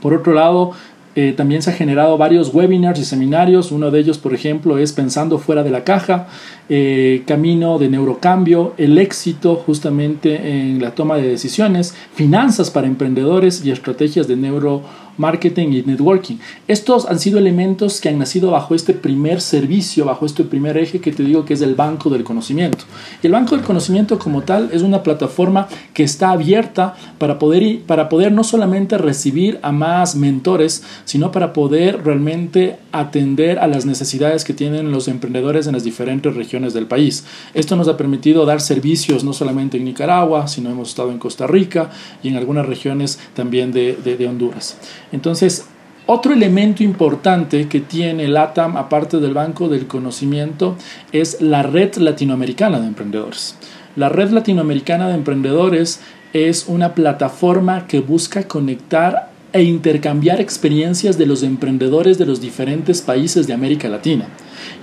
Por 0.00 0.14
otro 0.14 0.32
lado, 0.32 0.72
eh, 1.16 1.32
también 1.34 1.62
se 1.62 1.70
han 1.70 1.76
generado 1.76 2.18
varios 2.18 2.52
webinars 2.52 3.00
y 3.00 3.04
seminarios. 3.06 3.72
Uno 3.72 3.90
de 3.90 4.00
ellos, 4.00 4.18
por 4.18 4.34
ejemplo, 4.34 4.76
es 4.76 4.92
Pensando 4.92 5.38
fuera 5.38 5.62
de 5.62 5.70
la 5.70 5.82
caja, 5.82 6.28
eh, 6.68 7.22
Camino 7.26 7.78
de 7.78 7.88
Neurocambio, 7.88 8.74
el 8.76 8.98
éxito 8.98 9.56
justamente 9.56 10.50
en 10.50 10.82
la 10.82 10.94
toma 10.94 11.16
de 11.16 11.26
decisiones, 11.26 11.94
finanzas 12.14 12.70
para 12.70 12.86
emprendedores 12.86 13.64
y 13.64 13.70
estrategias 13.70 14.28
de 14.28 14.36
neuro 14.36 14.82
marketing 15.18 15.68
y 15.72 15.82
networking. 15.82 16.36
Estos 16.68 17.06
han 17.06 17.18
sido 17.18 17.38
elementos 17.38 18.00
que 18.00 18.08
han 18.08 18.18
nacido 18.18 18.50
bajo 18.50 18.74
este 18.74 18.92
primer 18.92 19.40
servicio, 19.40 20.04
bajo 20.04 20.26
este 20.26 20.44
primer 20.44 20.76
eje 20.76 21.00
que 21.00 21.12
te 21.12 21.22
digo 21.22 21.44
que 21.44 21.54
es 21.54 21.62
el 21.62 21.74
banco 21.74 22.10
del 22.10 22.24
conocimiento. 22.24 22.84
El 23.22 23.32
banco 23.32 23.56
del 23.56 23.64
conocimiento 23.64 24.18
como 24.18 24.42
tal 24.42 24.70
es 24.72 24.82
una 24.82 25.02
plataforma 25.02 25.68
que 25.94 26.02
está 26.02 26.30
abierta 26.30 26.94
para 27.18 27.38
poder, 27.38 27.80
para 27.82 28.08
poder 28.08 28.32
no 28.32 28.44
solamente 28.44 28.98
recibir 28.98 29.58
a 29.62 29.72
más 29.72 30.16
mentores, 30.16 30.82
sino 31.04 31.32
para 31.32 31.52
poder 31.52 32.04
realmente 32.04 32.78
atender 32.92 33.58
a 33.58 33.66
las 33.66 33.86
necesidades 33.86 34.44
que 34.44 34.54
tienen 34.54 34.90
los 34.90 35.08
emprendedores 35.08 35.66
en 35.66 35.74
las 35.74 35.84
diferentes 35.84 36.34
regiones 36.34 36.74
del 36.74 36.86
país. 36.86 37.24
Esto 37.54 37.76
nos 37.76 37.88
ha 37.88 37.96
permitido 37.96 38.46
dar 38.46 38.60
servicios 38.60 39.24
no 39.24 39.32
solamente 39.32 39.76
en 39.76 39.84
Nicaragua, 39.84 40.48
sino 40.48 40.70
hemos 40.70 40.90
estado 40.90 41.10
en 41.10 41.18
Costa 41.18 41.46
Rica 41.46 41.90
y 42.22 42.28
en 42.28 42.36
algunas 42.36 42.66
regiones 42.66 43.18
también 43.34 43.72
de, 43.72 43.96
de 43.96 44.26
Honduras. 44.26 44.76
Entonces, 45.12 45.66
otro 46.06 46.32
elemento 46.32 46.84
importante 46.84 47.68
que 47.68 47.80
tiene 47.80 48.28
LATAM, 48.28 48.76
aparte 48.76 49.18
del 49.18 49.34
Banco 49.34 49.68
del 49.68 49.86
Conocimiento, 49.86 50.76
es 51.10 51.40
la 51.40 51.64
Red 51.64 51.96
Latinoamericana 51.96 52.78
de 52.78 52.86
Emprendedores. 52.86 53.56
La 53.96 54.08
Red 54.08 54.30
Latinoamericana 54.30 55.08
de 55.08 55.14
Emprendedores 55.14 56.00
es 56.32 56.66
una 56.68 56.94
plataforma 56.94 57.86
que 57.86 58.00
busca 58.00 58.46
conectar 58.46 59.30
e 59.52 59.62
intercambiar 59.62 60.40
experiencias 60.40 61.16
de 61.16 61.26
los 61.26 61.42
emprendedores 61.42 62.18
de 62.18 62.26
los 62.26 62.40
diferentes 62.40 63.00
países 63.00 63.46
de 63.46 63.54
América 63.54 63.88
Latina. 63.88 64.28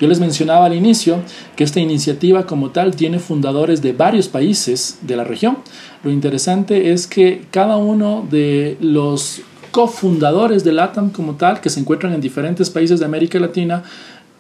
Yo 0.02 0.08
les 0.08 0.20
mencionaba 0.20 0.66
al 0.66 0.74
inicio 0.74 1.20
que 1.56 1.64
esta 1.64 1.80
iniciativa 1.80 2.46
como 2.46 2.72
tal 2.72 2.96
tiene 2.96 3.20
fundadores 3.20 3.82
de 3.82 3.94
varios 3.94 4.28
países 4.30 4.98
de 5.02 5.16
la 5.16 5.24
región. 5.24 5.60
Lo 6.04 6.12
interesante 6.12 6.92
es 6.92 7.08
que 7.08 7.46
cada 7.52 7.78
uno 7.78 8.26
de 8.30 8.78
los 8.82 9.42
cofundadores 9.74 10.64
de 10.64 10.72
LATAM 10.72 11.10
como 11.10 11.34
tal, 11.34 11.60
que 11.60 11.72
se 11.72 11.80
encuentran 11.80 12.14
en 12.14 12.22
diferentes 12.22 12.70
países 12.70 13.00
de 13.00 13.08
América 13.08 13.40
Latina, 13.40 13.84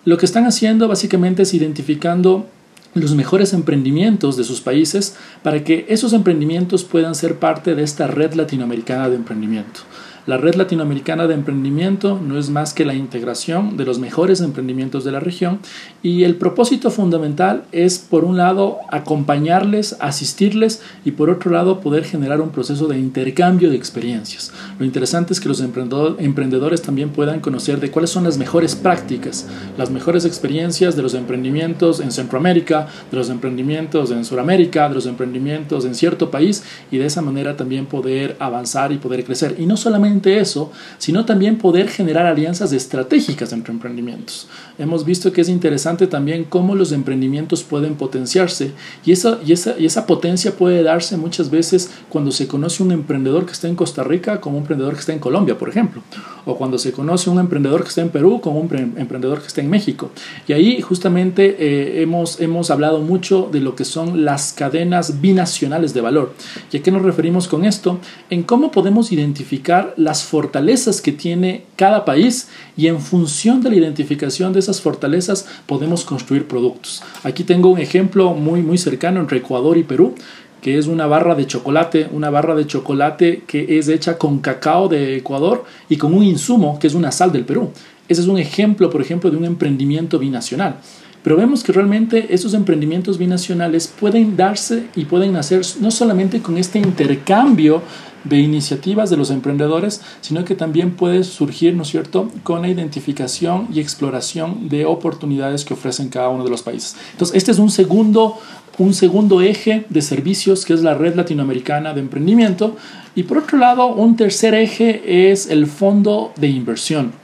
lo 0.05 0.15
que 0.15 0.27
están 0.27 0.45
haciendo 0.45 0.87
básicamente 0.87 1.41
es 1.41 1.55
identificando 1.55 2.45
los 2.93 3.15
mejores 3.15 3.51
emprendimientos 3.53 4.37
de 4.37 4.43
sus 4.43 4.61
países 4.61 5.15
para 5.41 5.63
que 5.63 5.87
esos 5.89 6.13
emprendimientos 6.13 6.83
puedan 6.83 7.15
ser 7.15 7.39
parte 7.39 7.73
de 7.73 7.81
esta 7.81 8.05
red 8.05 8.33
latinoamericana 8.33 9.09
de 9.09 9.15
emprendimiento. 9.15 9.81
La 10.25 10.37
red 10.37 10.55
latinoamericana 10.55 11.27
de 11.27 11.33
emprendimiento 11.33 12.17
no 12.17 12.39
es 12.39 12.49
más 12.49 12.73
que 12.73 12.85
la 12.85 12.93
integración 12.93 13.75
de 13.75 13.83
los 13.83 13.99
mejores 13.99 14.39
emprendimientos 14.39 15.03
de 15.03 15.11
la 15.11 15.19
región 15.19 15.59
y 16.01 16.23
el 16.23 16.35
propósito 16.35 16.91
fundamental 16.91 17.63
es, 17.73 17.99
por 17.99 18.23
un 18.23 18.37
lado, 18.37 18.77
acompañarles, 18.89 19.97
asistirles 19.99 20.81
y, 21.03 21.11
por 21.11 21.29
otro 21.29 21.51
lado, 21.51 21.81
poder 21.81 22.05
generar 22.05 22.39
un 22.39 22.51
proceso 22.51 22.87
de 22.87 22.97
intercambio 22.97 23.69
de 23.69 23.75
experiencias. 23.75 24.53
Lo 24.79 24.85
interesante 24.85 25.33
es 25.33 25.41
que 25.41 25.49
los 25.49 25.59
emprendedores 25.59 26.81
también 26.81 27.09
puedan 27.09 27.41
conocer 27.41 27.81
de 27.81 27.91
cuáles 27.91 28.11
son 28.11 28.23
las 28.23 28.37
mejores 28.37 28.75
prácticas, 28.75 29.47
las 29.77 29.91
mejores 29.91 30.23
experiencias 30.23 30.95
de 30.95 31.01
los 31.01 31.15
emprendimientos 31.15 31.99
en 31.99 32.13
Centroamérica, 32.13 32.87
de 33.11 33.17
los 33.17 33.29
emprendimientos 33.29 34.09
en 34.11 34.23
Sudamérica, 34.23 34.87
de 34.87 34.95
los 34.95 35.05
emprendimientos 35.05 35.83
en 35.83 35.95
cierto 35.95 36.31
país 36.31 36.63
y 36.91 36.97
de 36.97 37.07
esa 37.07 37.21
manera 37.21 37.57
también 37.57 37.87
poder 37.87 38.37
avanzar 38.39 38.93
y 38.93 38.99
poder 38.99 39.25
crecer. 39.25 39.55
Y 39.59 39.65
no 39.65 39.75
solamente 39.75 40.12
eso, 40.21 40.71
sino 40.97 41.25
también 41.25 41.57
poder 41.57 41.89
generar 41.89 42.25
alianzas 42.25 42.73
estratégicas 42.73 43.53
entre 43.53 43.73
emprendimientos. 43.73 44.47
Hemos 44.77 45.05
visto 45.05 45.31
que 45.31 45.41
es 45.41 45.49
interesante 45.49 46.07
también 46.07 46.45
cómo 46.45 46.75
los 46.75 46.91
emprendimientos 46.91 47.63
pueden 47.63 47.95
potenciarse 47.95 48.71
y 49.05 49.11
esa, 49.11 49.39
y 49.45 49.53
esa, 49.53 49.77
y 49.79 49.85
esa 49.85 50.05
potencia 50.05 50.55
puede 50.55 50.83
darse 50.83 51.17
muchas 51.17 51.49
veces 51.49 51.91
cuando 52.09 52.31
se 52.31 52.47
conoce 52.47 52.83
un 52.83 52.91
emprendedor 52.91 53.45
que 53.45 53.53
está 53.53 53.67
en 53.67 53.75
Costa 53.75 54.03
Rica 54.03 54.41
como 54.41 54.57
un 54.57 54.63
emprendedor 54.63 54.93
que 54.93 54.99
está 54.99 55.13
en 55.13 55.19
Colombia, 55.19 55.57
por 55.57 55.69
ejemplo, 55.69 56.01
o 56.45 56.57
cuando 56.57 56.77
se 56.77 56.91
conoce 56.91 57.29
un 57.29 57.39
emprendedor 57.39 57.83
que 57.83 57.89
está 57.89 58.01
en 58.01 58.09
Perú 58.09 58.41
como 58.41 58.59
un 58.59 58.93
emprendedor 58.97 59.41
que 59.41 59.47
está 59.47 59.61
en 59.61 59.69
México. 59.69 60.11
Y 60.47 60.53
ahí 60.53 60.81
justamente 60.81 61.55
eh, 61.59 62.01
hemos, 62.01 62.39
hemos 62.39 62.69
hablado 62.71 62.99
mucho 62.99 63.49
de 63.51 63.59
lo 63.59 63.75
que 63.75 63.85
son 63.85 64.25
las 64.25 64.53
cadenas 64.53 65.21
binacionales 65.21 65.93
de 65.93 66.01
valor. 66.01 66.33
¿Y 66.71 66.77
a 66.77 66.83
qué 66.83 66.91
nos 66.91 67.01
referimos 67.01 67.47
con 67.47 67.65
esto? 67.65 67.99
En 68.29 68.43
cómo 68.43 68.71
podemos 68.71 69.11
identificar 69.11 69.93
las 70.03 70.23
fortalezas 70.23 71.01
que 71.01 71.11
tiene 71.11 71.63
cada 71.75 72.05
país 72.05 72.49
y 72.77 72.87
en 72.87 72.99
función 72.99 73.61
de 73.61 73.69
la 73.69 73.75
identificación 73.75 74.53
de 74.53 74.59
esas 74.59 74.81
fortalezas 74.81 75.47
podemos 75.65 76.05
construir 76.05 76.47
productos. 76.47 77.01
Aquí 77.23 77.43
tengo 77.43 77.69
un 77.69 77.79
ejemplo 77.79 78.33
muy 78.33 78.61
muy 78.61 78.77
cercano 78.77 79.19
entre 79.19 79.39
Ecuador 79.39 79.77
y 79.77 79.83
Perú 79.83 80.15
que 80.63 80.77
es 80.77 80.87
una 80.87 81.07
barra 81.07 81.35
de 81.35 81.45
chocolate, 81.45 82.07
una 82.13 82.29
barra 82.29 82.55
de 82.55 82.65
chocolate 82.65 83.43
que 83.45 83.77
es 83.77 83.89
hecha 83.89 84.17
con 84.17 84.39
cacao 84.39 84.87
de 84.87 85.17
Ecuador 85.17 85.65
y 85.89 85.97
con 85.97 86.13
un 86.13 86.23
insumo 86.23 86.79
que 86.79 86.87
es 86.87 86.93
una 86.93 87.11
sal 87.11 87.33
del 87.33 87.43
Perú. 87.43 87.71
Ese 88.07 88.21
es 88.21 88.27
un 88.27 88.37
ejemplo, 88.37 88.89
por 88.89 89.01
ejemplo, 89.01 89.29
de 89.29 89.35
un 89.35 89.43
emprendimiento 89.43 90.19
binacional. 90.19 90.77
Pero 91.23 91.37
vemos 91.37 91.63
que 91.63 91.71
realmente 91.71 92.33
esos 92.33 92.53
emprendimientos 92.53 93.17
binacionales 93.17 93.87
pueden 93.87 94.35
darse 94.35 94.87
y 94.95 95.05
pueden 95.05 95.33
nacer 95.33 95.61
no 95.79 95.89
solamente 95.89 96.41
con 96.41 96.57
este 96.57 96.79
intercambio 96.79 97.81
de 98.23 98.39
iniciativas 98.39 99.09
de 99.09 99.17
los 99.17 99.31
emprendedores, 99.31 100.01
sino 100.21 100.45
que 100.45 100.55
también 100.55 100.91
puede 100.91 101.23
surgir, 101.23 101.75
¿no 101.75 101.83
es 101.83 101.89
cierto?, 101.89 102.29
con 102.43 102.61
la 102.61 102.69
identificación 102.69 103.67
y 103.73 103.79
exploración 103.79 104.69
de 104.69 104.85
oportunidades 104.85 105.65
que 105.65 105.73
ofrecen 105.73 106.09
cada 106.09 106.29
uno 106.29 106.43
de 106.43 106.49
los 106.49 106.63
países. 106.63 106.95
Entonces, 107.11 107.37
este 107.37 107.51
es 107.51 107.59
un 107.59 107.69
segundo, 107.69 108.37
un 108.77 108.93
segundo 108.93 109.41
eje 109.41 109.85
de 109.89 110.01
servicios 110.01 110.65
que 110.65 110.73
es 110.73 110.83
la 110.83 110.93
red 110.93 111.15
latinoamericana 111.15 111.93
de 111.93 112.01
emprendimiento. 112.01 112.75
Y 113.15 113.23
por 113.23 113.39
otro 113.39 113.57
lado, 113.57 113.87
un 113.87 114.15
tercer 114.15 114.53
eje 114.53 115.31
es 115.31 115.49
el 115.49 115.67
fondo 115.67 116.31
de 116.37 116.47
inversión. 116.47 117.22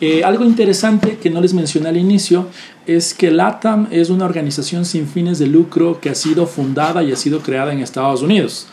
Eh, 0.00 0.22
algo 0.24 0.44
interesante 0.44 1.18
que 1.18 1.30
no 1.30 1.40
les 1.40 1.54
mencioné 1.54 1.88
al 1.88 1.96
inicio 1.96 2.48
es 2.86 3.14
que 3.14 3.30
LATAM 3.30 3.88
es 3.90 4.10
una 4.10 4.24
organización 4.24 4.84
sin 4.84 5.08
fines 5.08 5.38
de 5.38 5.46
lucro 5.46 6.00
que 6.00 6.10
ha 6.10 6.14
sido 6.14 6.46
fundada 6.46 7.02
y 7.02 7.12
ha 7.12 7.16
sido 7.16 7.40
creada 7.40 7.72
en 7.72 7.80
Estados 7.80 8.22
Unidos. 8.22 8.66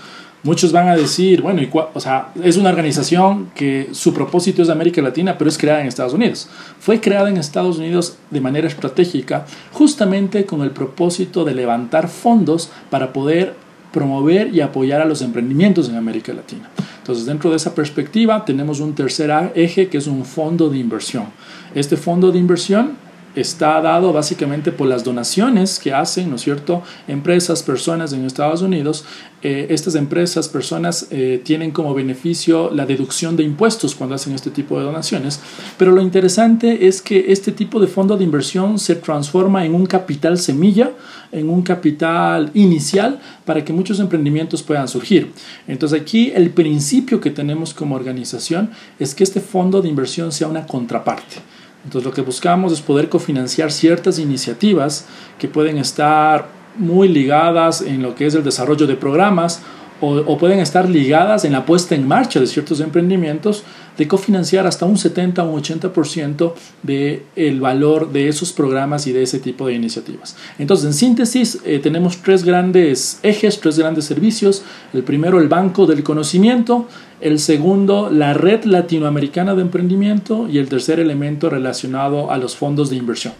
Muchos 0.44 0.74
van 0.74 0.90
a 0.90 0.98
decir, 0.98 1.42
bueno, 1.42 1.62
o 1.94 2.00
sea, 2.02 2.34
es 2.44 2.58
una 2.58 2.70
organización 2.70 3.50
que 3.56 3.88
su 3.94 4.14
propósito 4.14 4.62
es 4.62 4.68
de 4.68 4.74
América 4.74 5.02
Latina, 5.02 5.38
pero 5.38 5.50
es 5.50 5.58
creada 5.58 5.80
en 5.80 5.88
Estados 5.88 6.14
Unidos. 6.14 6.50
Fue 6.82 7.00
creada 7.00 7.30
en 7.30 7.38
Estados 7.38 7.78
Unidos 7.78 8.18
de 8.30 8.42
manera 8.42 8.68
estratégica, 8.68 9.46
justamente 9.72 10.46
con 10.46 10.62
el 10.62 10.72
propósito 10.72 11.46
de 11.46 11.56
levantar 11.56 12.10
fondos 12.10 12.70
para 12.90 13.14
poder 13.14 13.56
promover 13.94 14.54
y 14.54 14.60
apoyar 14.60 15.02
a 15.02 15.06
los 15.06 15.22
emprendimientos 15.22 15.88
en 15.88 15.96
América 15.96 16.34
Latina. 16.34 16.70
Entonces, 16.98 17.26
dentro 17.26 17.50
de 17.50 17.58
esa 17.58 17.76
perspectiva, 17.76 18.44
tenemos 18.44 18.80
un 18.80 18.96
tercer 18.96 19.32
eje 19.56 19.88
que 19.88 20.00
es 20.00 20.08
un 20.08 20.26
fondo 20.26 20.70
de 20.70 20.80
inversión. 20.80 21.28
Este 21.76 21.96
fondo 21.96 22.32
de 22.32 22.40
inversión 22.40 22.98
está 23.36 23.82
dado 23.82 24.14
básicamente 24.14 24.72
por 24.72 24.88
las 24.88 25.04
donaciones 25.04 25.80
que 25.80 25.94
hacen, 25.94 26.30
¿no 26.30 26.36
es 26.36 26.42
cierto?, 26.42 26.84
empresas, 27.08 27.64
personas 27.64 28.14
en 28.14 28.26
Estados 28.26 28.62
Unidos. 28.62 29.06
Eh, 29.42 29.68
estas 29.72 29.96
empresas, 29.96 30.48
personas 30.48 31.08
eh, 31.12 31.42
tienen 31.44 31.72
como 31.72 31.94
beneficio 31.94 32.72
la 32.72 32.86
deducción 32.86 33.36
de 33.36 33.44
impuestos 33.44 33.94
cuando 33.94 34.16
hacen 34.16 34.34
este 34.34 34.52
tipo 34.52 34.80
de 34.80 34.86
donaciones. 34.86 35.42
Pero 35.78 35.92
lo 35.92 36.02
interesante 36.02 36.88
es 36.88 37.02
que 37.02 37.26
este 37.32 37.52
tipo 37.52 37.80
de 37.80 37.88
fondo 37.88 38.16
de 38.16 38.24
inversión 38.24 38.80
se 38.80 38.96
transforma 38.96 39.66
en 39.66 39.76
un 39.76 39.86
capital 39.86 40.38
semilla, 40.38 40.92
en 41.32 41.50
un 41.50 41.62
capital 41.62 42.52
inicial 42.54 43.20
para 43.44 43.66
que 43.66 43.74
muchos 43.74 44.00
emprendimientos 44.00 44.64
puedan 44.64 44.88
surgir. 44.88 45.32
Entonces 45.68 46.00
aquí 46.00 46.32
el 46.34 46.52
principio 46.52 47.20
que 47.20 47.32
tenemos 47.32 47.74
como 47.74 47.96
organización 47.96 48.70
es 49.00 49.14
que 49.14 49.24
este 49.24 49.42
fondo 49.42 49.82
de 49.82 49.90
inversión 49.90 50.32
sea 50.32 50.48
una 50.48 50.66
contraparte 50.66 51.42
Entonces 51.84 52.06
lo 52.06 52.14
que 52.14 52.22
buscamos 52.22 52.72
es 52.72 52.82
poder 52.82 53.10
cofinanciar 53.10 53.72
ciertas 53.72 54.20
iniciativas 54.20 55.06
que 55.38 55.48
pueden 55.48 55.78
estar 55.78 56.48
muy 56.76 57.08
ligadas 57.08 57.82
en 57.82 58.02
lo 58.02 58.16
que 58.16 58.26
es 58.26 58.36
el 58.36 58.44
desarrollo 58.44 58.88
de 58.88 58.96
programas 58.96 59.62
o, 60.02 60.38
pueden 60.38 60.60
estar 60.60 60.90
ligadas 60.90 61.46
en 61.46 61.54
la 61.54 61.66
puesta 61.66 61.96
en 61.96 62.08
marcha 62.08 62.40
de 62.40 62.48
ciertos 62.48 62.80
emprendimientos, 62.82 63.64
de 63.98 64.08
cofinanciar 64.08 64.66
hasta 64.68 64.86
un 64.86 64.98
70 64.98 65.44
o 65.44 65.52
un 65.52 65.62
80% 65.62 66.54
del 66.82 67.24
el 67.36 67.62
valor 67.62 68.12
de 68.12 68.28
esos 68.28 68.52
programas 68.52 69.08
y 69.08 69.12
de 69.12 69.24
ese 69.24 69.40
tipo 69.40 69.68
de 69.68 69.74
iniciativas. 69.74 70.36
Entonces, 70.58 70.88
en 70.88 70.94
síntesis, 70.94 71.60
eh, 71.64 71.80
tenemos 71.80 72.18
tres 72.18 72.44
grandes 72.44 73.20
ejes, 73.24 73.60
tres 73.60 73.78
grandes 73.78 74.06
servicios. 74.06 74.64
El 74.94 75.04
primero, 75.04 75.40
el 75.40 75.48
Banco 75.48 75.86
del 75.86 76.04
Conocimiento. 76.04 76.88
El 77.22 77.40
segundo, 77.40 78.10
la 78.10 78.34
Red 78.34 78.66
Latinoamericana 78.66 79.54
de 79.54 79.62
Emprendimiento. 79.62 80.48
Y 80.50 80.58
el 80.58 80.68
tercer 80.68 81.00
elemento 81.00 81.50
relacionado 81.50 82.32
a 82.32 82.38
los 82.38 82.56
fondos 82.56 82.90
de 82.90 82.96
inversión. 82.96 83.34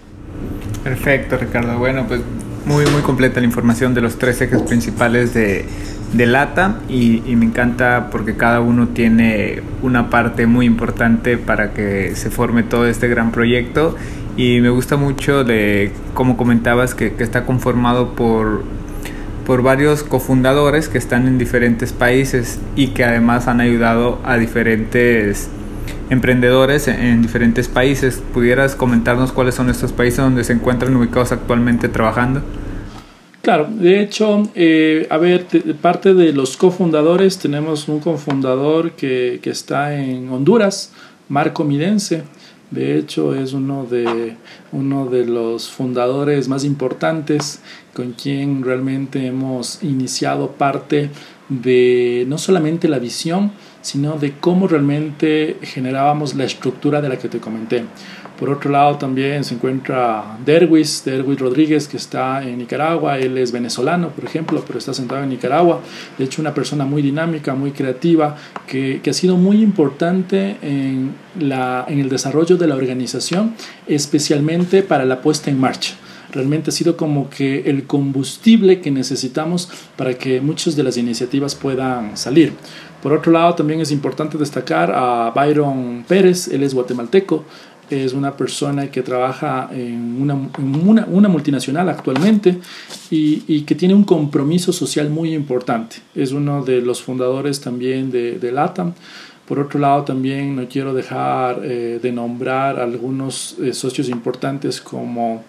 Perfecto, 0.84 1.38
Ricardo. 1.38 1.80
Bueno, 1.80 2.06
pues 2.08 2.22
muy, 2.66 2.86
muy 2.88 3.02
completa 3.02 3.40
la 3.40 3.46
información 3.46 3.94
de 3.94 4.02
los 4.02 4.18
tres 4.18 4.40
ejes 4.42 4.62
principales 4.62 5.34
de 5.34 5.66
de 6.14 6.28
Lata 6.28 6.80
y, 6.88 7.22
me 7.36 7.46
encanta 7.46 8.10
porque 8.12 8.36
cada 8.36 8.62
uno 8.62 8.90
tiene 8.90 9.62
una 9.82 10.10
parte 10.10 10.46
muy 10.46 10.66
importante 10.66 11.38
para 11.38 11.74
que 11.74 12.16
se 12.16 12.30
forme 12.30 12.64
todo 12.64 12.88
este 12.88 13.08
gran 13.08 13.32
proyecto 13.32 13.96
y 14.38 14.62
me 14.62 14.70
gusta 14.70 14.96
mucho 14.96 15.44
de 15.44 15.92
como 16.14 16.38
comentabas 16.38 16.96
que, 16.96 17.14
está 17.20 17.46
conformado 17.46 18.14
por 18.16 18.64
por 19.46 19.62
varios 19.62 20.04
cofundadores 20.04 20.88
que 20.88 20.98
están 20.98 21.28
en 21.28 21.38
diferentes 21.38 21.92
países 21.92 22.62
y 22.78 22.88
que 22.90 23.04
además 23.04 23.50
han 23.50 23.60
ayudado 23.60 24.20
a 24.24 24.38
diferentes 24.38 25.50
emprendedores 26.10 26.88
en 26.88 27.22
diferentes 27.22 27.68
países. 27.68 28.24
¿Pudieras 28.34 28.76
comentarnos 28.76 29.34
cuáles 29.34 29.56
son 29.56 29.70
estos 29.70 29.92
países 29.92 30.20
donde 30.20 30.46
se 30.46 30.54
encuentran 30.54 30.96
ubicados 30.96 31.34
actualmente 31.34 31.90
trabajando? 31.90 32.42
Claro, 33.44 33.68
de 33.70 34.02
hecho, 34.02 34.50
eh, 34.56 35.06
a 35.10 35.18
ver, 35.18 35.46
parte 35.82 36.14
de 36.14 36.32
los 36.32 36.56
cofundadores, 36.56 37.40
tenemos 37.40 37.90
un 37.90 38.00
cofundador 38.00 38.94
que, 38.94 39.42
que, 39.42 39.50
está 39.50 40.02
en 40.02 40.30
Honduras, 40.30 40.94
Marco 41.28 41.66
Midense. 41.66 42.24
De 42.72 42.98
hecho, 42.98 43.36
es 43.36 43.52
uno 43.52 43.86
de, 43.86 44.38
uno 44.72 45.08
de 45.08 45.26
los 45.26 45.70
fundadores 45.70 46.48
más 46.48 46.64
importantes 46.64 47.62
con 47.94 48.14
quien 48.14 48.64
realmente 48.64 49.28
hemos 49.28 49.84
iniciado 49.84 50.52
parte 50.52 51.10
de 51.50 52.24
no 52.30 52.38
solamente 52.38 52.88
la 52.88 52.98
visión, 52.98 53.52
sino 53.82 54.18
de 54.18 54.40
cómo 54.40 54.70
realmente 54.70 55.58
generábamos 55.62 56.34
la 56.36 56.46
estructura 56.46 57.02
de 57.02 57.10
la 57.10 57.20
que 57.20 57.28
te 57.28 57.40
comenté. 57.40 57.84
Por 58.40 58.50
otro 58.50 58.72
lado, 58.72 58.98
también 58.98 59.44
se 59.44 59.54
encuentra 59.54 60.38
Derwis, 60.44 61.04
Derwis 61.06 61.40
Rodríguez, 61.40 61.88
que 61.88 61.98
está 61.98 62.44
en 62.44 62.58
Nicaragua. 62.58 63.20
Él 63.20 63.38
es 63.38 63.52
venezolano, 63.52 64.10
por 64.10 64.26
ejemplo, 64.26 64.64
pero 64.66 64.80
está 64.80 64.94
sentado 64.94 65.24
en 65.24 65.30
Nicaragua. 65.30 65.82
De 66.18 66.26
hecho, 66.26 66.42
una 66.42 66.54
persona 66.54 66.84
muy 66.84 67.02
dinámica, 67.02 67.54
muy 67.54 67.72
creativa, 67.72 68.36
que, 68.68 69.02
que 69.04 69.10
ha 69.12 69.14
sido 69.14 69.38
muy 69.38 69.62
importante 69.62 70.58
en, 70.62 71.14
la, 71.40 71.86
en 71.88 72.00
el 72.00 72.10
desarrollo 72.10 72.58
de 72.58 72.68
la 72.68 72.76
organización, 72.76 73.54
especialmente 73.88 74.82
para 74.82 75.06
la 75.06 75.22
puesta 75.22 75.52
en 75.52 75.60
marcha 75.60 75.96
realmente 76.34 76.72
ha 76.72 76.74
sido 76.74 76.98
como 76.98 77.30
que 77.30 77.70
el 77.70 77.86
combustible 77.86 78.82
que 78.82 78.92
necesitamos 78.92 79.70
para 79.96 80.16
que 80.16 80.42
muchas 80.42 80.76
de 80.76 80.84
las 80.84 80.98
iniciativas 80.98 81.56
puedan 81.56 82.18
salir. 82.18 82.54
Por 83.02 83.14
otro 83.14 83.32
lado, 83.32 83.54
también 83.56 83.82
es 83.82 83.92
importante 83.92 84.38
destacar 84.38 84.92
a 84.96 85.32
Byron 85.36 86.06
Pérez, 86.08 86.48
él 86.48 86.64
es 86.64 86.74
guatemalteco, 86.74 87.44
es 87.90 88.14
una 88.14 88.36
persona 88.36 88.90
que 88.90 89.02
trabaja 89.02 89.70
en 89.72 90.22
una, 90.22 91.06
una, 91.08 91.28
multinacional 91.28 91.90
actualmente 91.90 92.60
y, 93.10 93.44
y, 93.48 93.62
que 93.62 93.76
tiene 93.76 93.94
un 93.94 94.04
compromiso 94.04 94.74
social 94.74 95.10
muy 95.10 95.34
importante. 95.34 95.98
Es 96.16 96.32
uno 96.32 96.64
de 96.64 96.82
los 96.82 97.02
fundadores 97.02 97.62
también 97.62 98.12
de, 98.12 98.40
de 98.40 98.52
LATAM. 98.52 98.94
Por 99.48 99.60
otro 99.60 99.80
lado, 99.80 100.04
también 100.04 100.56
no 100.56 100.68
quiero 100.70 100.94
dejar 100.94 101.60
eh, 101.64 102.00
de 102.02 102.12
nombrar 102.12 102.80
algunos 102.80 103.58
eh, 103.62 103.74
socios 103.74 104.08
importantes 104.08 104.80
como 104.80 105.44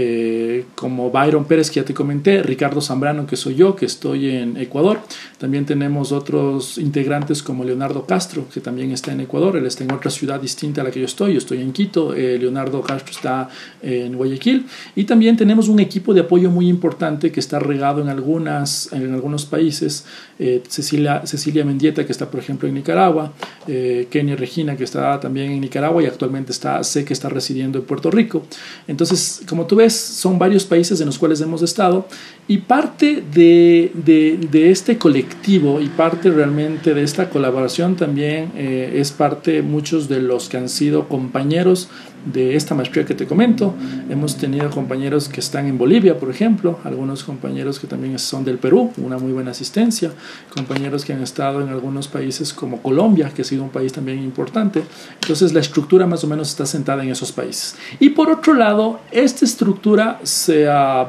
eh, 0.00 0.64
como 0.76 1.10
Byron 1.10 1.44
Pérez, 1.44 1.72
que 1.72 1.80
ya 1.80 1.84
te 1.84 1.92
comenté, 1.92 2.40
Ricardo 2.44 2.80
Zambrano, 2.80 3.26
que 3.26 3.34
soy 3.34 3.56
yo, 3.56 3.74
que 3.74 3.86
estoy 3.86 4.30
en 4.30 4.56
Ecuador. 4.56 5.00
También 5.38 5.66
tenemos 5.66 6.12
otros 6.12 6.78
integrantes 6.78 7.42
como 7.42 7.64
Leonardo 7.64 8.06
Castro, 8.06 8.44
que 8.48 8.60
también 8.60 8.92
está 8.92 9.10
en 9.10 9.22
Ecuador. 9.22 9.56
Él 9.56 9.66
está 9.66 9.82
en 9.82 9.90
otra 9.90 10.12
ciudad 10.12 10.40
distinta 10.40 10.82
a 10.82 10.84
la 10.84 10.92
que 10.92 11.00
yo 11.00 11.06
estoy. 11.06 11.32
Yo 11.32 11.38
estoy 11.38 11.62
en 11.62 11.72
Quito. 11.72 12.14
Eh, 12.14 12.38
Leonardo 12.38 12.80
Castro 12.80 13.10
está 13.10 13.48
en 13.82 14.14
Guayaquil. 14.16 14.66
Y 14.94 15.02
también 15.02 15.36
tenemos 15.36 15.68
un 15.68 15.80
equipo 15.80 16.14
de 16.14 16.20
apoyo 16.20 16.48
muy 16.48 16.68
importante 16.68 17.32
que 17.32 17.40
está 17.40 17.58
regado 17.58 18.00
en, 18.00 18.08
algunas, 18.08 18.92
en 18.92 19.12
algunos 19.12 19.46
países. 19.46 20.06
Eh, 20.38 20.62
Cecilia, 20.68 21.26
Cecilia 21.26 21.64
Mendieta, 21.64 22.06
que 22.06 22.12
está, 22.12 22.30
por 22.30 22.38
ejemplo, 22.38 22.68
en 22.68 22.74
Nicaragua. 22.76 23.32
Kenia 23.66 24.36
Regina, 24.36 24.76
que 24.76 24.84
está 24.84 25.18
también 25.20 25.50
en 25.50 25.60
Nicaragua 25.60 26.02
y 26.02 26.06
actualmente 26.06 26.52
está, 26.52 26.82
sé 26.84 27.04
que 27.04 27.12
está 27.12 27.28
residiendo 27.28 27.80
en 27.80 27.84
Puerto 27.84 28.10
Rico. 28.10 28.44
Entonces, 28.86 29.42
como 29.46 29.66
tú 29.66 29.76
ves, 29.76 29.87
son 29.94 30.38
varios 30.38 30.64
países 30.64 31.00
en 31.00 31.06
los 31.06 31.18
cuales 31.18 31.40
hemos 31.40 31.62
estado 31.62 32.06
y 32.46 32.58
parte 32.58 33.22
de, 33.32 33.92
de, 33.94 34.70
este 34.70 34.98
colectivo 34.98 35.80
y 35.80 35.88
parte 35.88 36.30
realmente 36.30 36.94
de 36.94 37.02
esta 37.02 37.30
colaboración 37.30 37.96
también 37.96 38.52
eh, 38.56 38.94
es 38.96 39.12
parte 39.12 39.62
muchos 39.62 40.08
de 40.08 40.20
los 40.20 40.48
que 40.48 40.56
han 40.56 40.68
sido 40.68 41.08
compañeros 41.08 41.88
de 42.32 42.56
esta 42.56 42.74
maestría 42.74 43.04
que 43.04 43.14
te 43.14 43.26
comento. 43.26 43.74
Hemos 44.08 44.36
tenido 44.36 44.70
compañeros 44.70 45.28
que 45.28 45.40
están 45.40 45.66
en 45.66 45.78
Bolivia, 45.78 46.18
por 46.18 46.30
ejemplo, 46.30 46.78
algunos 46.84 47.24
compañeros 47.24 47.78
que 47.78 47.86
también 47.86 48.18
son 48.18 48.44
del 48.44 48.58
Perú, 48.58 48.92
una 48.98 49.18
muy 49.18 49.32
buena 49.32 49.52
asistencia, 49.52 50.12
compañeros 50.54 51.04
que 51.04 51.12
han 51.12 51.22
estado 51.22 51.60
en 51.60 51.68
algunos 51.68 52.08
países 52.08 52.52
como 52.52 52.82
Colombia, 52.82 53.30
que 53.34 53.42
ha 53.42 53.44
sido 53.44 53.62
un 53.62 53.70
país 53.70 53.92
también 53.92 54.22
importante. 54.22 54.82
Entonces 55.20 55.52
la 55.52 55.60
estructura 55.60 56.06
más 56.06 56.24
o 56.24 56.26
menos 56.26 56.50
está 56.50 56.66
sentada 56.66 57.02
en 57.02 57.10
esos 57.10 57.32
países. 57.32 57.76
Y 57.98 58.10
por 58.10 58.30
otro 58.30 58.54
lado, 58.54 59.00
esta 59.10 59.44
estructura 59.44 60.20
se 60.22 60.68
ha, 60.68 61.06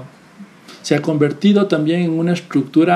se 0.81 0.95
ha 0.95 1.01
convertido 1.01 1.67
también 1.67 2.01
en 2.01 2.11
una 2.11 2.33
estructura 2.33 2.93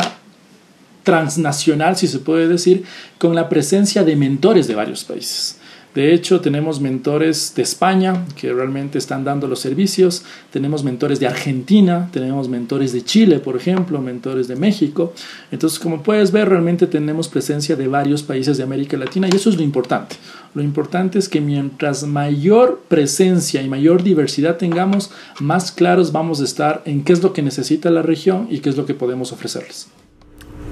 transnacional, 1.04 1.98
si 1.98 2.08
se 2.08 2.20
puede 2.20 2.48
decir, 2.48 2.86
con 3.18 3.36
la 3.36 3.50
presencia 3.50 4.04
de 4.04 4.16
mentores 4.16 4.68
de 4.68 4.76
varios 4.76 5.04
países. 5.04 5.58
De 5.96 6.14
hecho, 6.14 6.42
tenemos 6.42 6.82
mentores 6.82 7.54
de 7.56 7.62
España 7.62 8.26
que 8.36 8.52
realmente 8.52 8.98
están 8.98 9.24
dando 9.24 9.48
los 9.48 9.60
servicios, 9.60 10.24
tenemos 10.52 10.84
mentores 10.84 11.20
de 11.20 11.28
Argentina, 11.28 12.10
tenemos 12.12 12.50
mentores 12.50 12.94
de 12.94 13.04
Chile, 13.04 13.40
por 13.40 13.56
ejemplo, 13.56 14.02
mentores 14.02 14.48
de 14.48 14.56
México. 14.56 15.14
Entonces, 15.52 15.78
como 15.78 16.02
puedes 16.02 16.32
ver, 16.32 16.50
realmente 16.50 16.88
tenemos 16.88 17.28
presencia 17.28 17.76
de 17.76 17.88
varios 17.88 18.24
países 18.24 18.58
de 18.58 18.64
América 18.64 18.98
Latina 18.98 19.28
y 19.32 19.36
eso 19.36 19.52
es 19.52 19.58
lo 19.58 19.62
importante. 19.62 20.16
Lo 20.56 20.64
importante 20.64 21.20
es 21.20 21.30
que 21.30 21.42
mientras 21.42 22.04
mayor 22.04 22.82
presencia 22.88 23.62
y 23.62 23.70
mayor 23.70 24.02
diversidad 24.02 24.58
tengamos, 24.58 25.12
más 25.40 25.72
claros 25.72 26.12
vamos 26.12 26.42
a 26.42 26.44
estar 26.44 26.82
en 26.86 27.04
qué 27.04 27.14
es 27.14 27.22
lo 27.22 27.34
que 27.34 27.44
necesita 27.44 27.92
la 27.92 28.02
región 28.02 28.48
y 28.50 28.60
qué 28.60 28.70
es 28.70 28.78
lo 28.78 28.86
que 28.86 28.96
podemos 28.96 29.32
ofrecerles. 29.32 29.88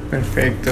Perfecto. 0.09 0.71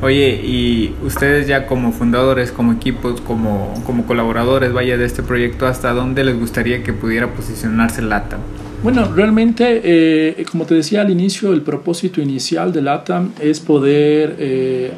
Oye, 0.00 0.40
y 0.44 0.94
ustedes 1.04 1.48
ya 1.48 1.66
como 1.66 1.90
fundadores, 1.90 2.52
como 2.52 2.72
equipos, 2.72 3.20
como, 3.20 3.74
como 3.84 4.06
colaboradores, 4.06 4.72
vaya 4.72 4.96
de 4.96 5.04
este 5.04 5.24
proyecto, 5.24 5.66
¿hasta 5.66 5.92
dónde 5.92 6.22
les 6.22 6.38
gustaría 6.38 6.84
que 6.84 6.92
pudiera 6.92 7.32
posicionarse 7.34 8.02
LATAM? 8.02 8.40
Bueno, 8.84 9.12
realmente, 9.12 9.80
eh, 9.82 10.44
como 10.48 10.66
te 10.66 10.76
decía 10.76 11.00
al 11.00 11.10
inicio, 11.10 11.52
el 11.52 11.62
propósito 11.62 12.20
inicial 12.20 12.72
de 12.72 12.82
LATAM 12.82 13.32
es 13.40 13.58
poder 13.58 14.36
eh, 14.38 14.92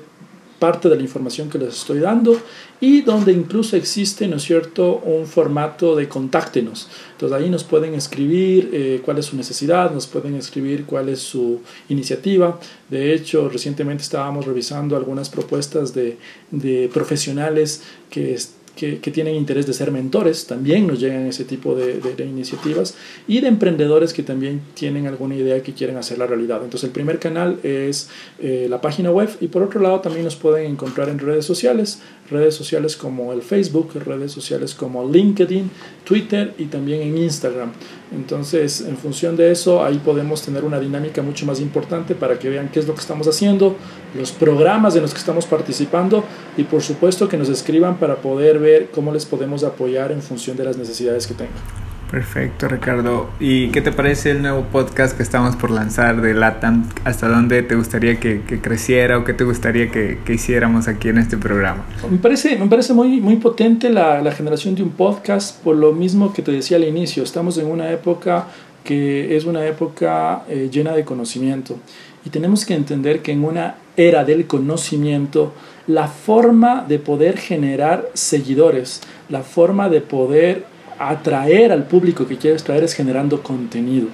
parte 0.59 0.88
de 0.88 0.97
la 0.97 1.03
información 1.03 1.51
que 1.51 1.59
les 1.59 1.77
estoy 1.77 2.01
dando 2.01 2.40
y 2.81 3.03
donde 3.03 3.33
incluso 3.33 3.77
existe, 3.77 4.27
¿no 4.29 4.37
es 4.37 4.42
cierto?, 4.42 5.01
un 5.05 5.27
formato 5.27 5.97
de 5.97 6.09
contáctenos. 6.09 6.88
Entonces 7.12 7.38
ahí 7.38 7.51
nos 7.51 7.64
pueden 7.64 7.95
escribir 7.95 8.71
eh, 8.73 9.01
cuál 9.05 9.19
es 9.19 9.27
su 9.27 9.37
necesidad, 9.37 9.90
nos 9.92 10.07
pueden 10.07 10.35
escribir 10.35 10.85
cuál 10.85 11.09
es 11.09 11.21
su 11.21 11.61
iniciativa. 11.88 12.59
De 12.90 13.14
hecho, 13.14 13.49
recientemente 13.49 14.03
estábamos 14.03 14.47
revisando 14.47 14.97
algunas 14.97 15.29
propuestas 15.29 15.95
de, 15.95 16.19
de 16.51 16.90
profesionales 16.92 17.83
que 18.11 18.35
que, 18.77 18.99
tienen 19.11 19.35
interés 19.35 19.67
de 19.67 19.73
ser 19.73 19.91
mentores, 19.91 20.47
también 20.47 20.87
nos 20.87 21.01
llegan 21.01 21.27
ese 21.27 21.45
tipo 21.45 21.75
de, 21.75 21.99
iniciativas, 22.25 22.95
y 23.27 23.41
de 23.41 23.49
emprendedores 23.49 24.12
que 24.12 24.23
también 24.23 24.61
tienen 24.75 25.07
alguna 25.07 25.35
idea 25.35 25.62
que 25.62 25.73
quieren 25.73 25.97
hacer 25.97 26.19
la 26.19 26.27
realidad. 26.27 26.61
Entonces 26.62 26.85
el 26.85 26.91
primer 26.91 27.19
canal 27.19 27.59
es 27.62 28.11
eh, 28.39 28.67
la 28.69 28.81
página 28.81 29.11
web 29.11 29.31
y 29.41 29.49
por 29.49 29.62
otro 29.62 29.81
lado 29.81 30.01
también 30.01 30.25
nos 30.25 30.37
pueden 30.37 30.71
encontrar 30.71 31.09
en 31.09 31.19
redes 31.19 31.47
sociales, 31.47 32.01
redes 32.31 32.55
sociales 32.55 32.97
como 32.97 33.33
el 33.33 33.43
Facebook, 33.43 33.93
redes 34.05 34.33
sociales 34.33 34.75
como 34.75 35.11
LinkedIn, 35.11 35.71
Twitter 36.05 36.53
y 36.59 36.67
también 36.67 37.01
en 37.01 37.17
Instagram. 37.17 37.73
Entonces, 38.12 38.83
en 38.83 38.97
función 38.97 39.37
de 39.37 39.51
eso, 39.51 39.85
ahí 39.85 39.99
podemos 39.99 40.42
tener 40.42 40.64
una 40.64 40.79
dinámica 40.79 41.23
mucho 41.23 41.45
más 41.45 41.61
importante 41.61 42.14
para 42.14 42.38
que 42.38 42.49
vean 42.49 42.71
qué 42.73 42.79
es 42.79 42.87
lo 42.87 42.95
que 42.95 43.01
estamos 43.01 43.27
haciendo, 43.27 43.77
los 44.14 44.31
programas 44.31 44.95
en 44.95 45.03
los 45.03 45.12
que 45.12 45.19
estamos 45.19 45.47
participando 45.47 46.25
y 46.57 46.62
por 46.64 46.83
supuesto 46.83 47.29
que 47.29 47.37
nos 47.37 47.49
escriban 47.49 47.99
para 47.99 48.16
poder 48.16 48.59
ver 48.61 48.90
cómo 48.90 49.12
les 49.12 49.27
podemos 49.27 49.64
apoyar 49.64 50.12
en 50.12 50.23
función 50.23 50.57
de 50.57 50.64
las 50.64 50.77
necesidades 50.77 51.27
que 51.27 51.35
tengan. 51.35 51.95
Perfecto, 52.11 52.69
Ricardo. 52.69 53.29
¿Y 53.40 53.69
qué 53.69 53.81
te 53.81 53.92
parece 53.92 54.31
el 54.31 54.42
nuevo 54.42 54.62
podcast 54.71 55.16
que 55.16 55.23
estamos 55.23 55.57
por 55.57 55.71
lanzar 55.71 56.21
de 56.21 56.35
LATAM? 56.35 56.88
¿Hasta 57.05 57.29
dónde 57.29 57.62
te 57.62 57.75
gustaría 57.75 58.21
que, 58.21 58.42
creciera 58.62 59.19
o 59.19 59.25
qué 59.25 59.33
te 59.33 59.45
gustaría 59.45 59.90
que, 59.90 60.19
hiciéramos 60.29 60.87
aquí 60.88 61.09
en 61.09 61.19
este 61.19 61.37
programa? 61.37 61.85
Me 62.11 62.19
parece, 62.19 62.57
me 62.57 62.66
parece 62.66 62.92
muy, 62.95 63.21
muy 63.21 63.37
potente 63.37 63.90
la, 63.90 64.23
la 64.23 64.33
generación 64.33 64.75
de 64.75 64.83
un 64.83 64.90
podcast, 64.90 65.62
por 65.62 65.77
lo 65.77 65.92
mismo 65.92 66.33
que 66.33 66.42
te 66.42 66.53
decía 66.53 66.77
al 66.77 66.85
inicio. 66.85 67.23
Estamos 67.23 67.59
en 67.59 67.66
una 67.66 67.90
época 67.90 68.47
que 68.85 69.37
es 69.37 69.45
una 69.45 69.66
época 69.66 70.45
eh, 70.49 70.69
llena 70.71 70.92
de 70.92 71.05
conocimiento 71.05 71.77
y 72.25 72.31
tenemos 72.31 72.64
que 72.64 72.75
entender 72.75 73.21
que 73.21 73.33
en 73.33 73.45
una 73.45 73.77
era 73.97 74.25
del 74.25 74.47
conocimiento, 74.47 75.53
la 75.87 76.09
forma 76.09 76.85
de 76.87 76.99
poder 76.99 77.38
generar 77.38 78.09
seguidores, 78.14 79.01
la 79.29 79.42
forma 79.42 79.88
de 79.88 80.01
poder 80.01 80.66
atraer 80.98 81.72
al 81.72 81.85
público 81.85 82.26
que 82.26 82.37
quieres 82.37 82.64
traer 82.64 82.85
es 82.85 82.94
generando 82.94 83.42
contenido. 83.42 84.09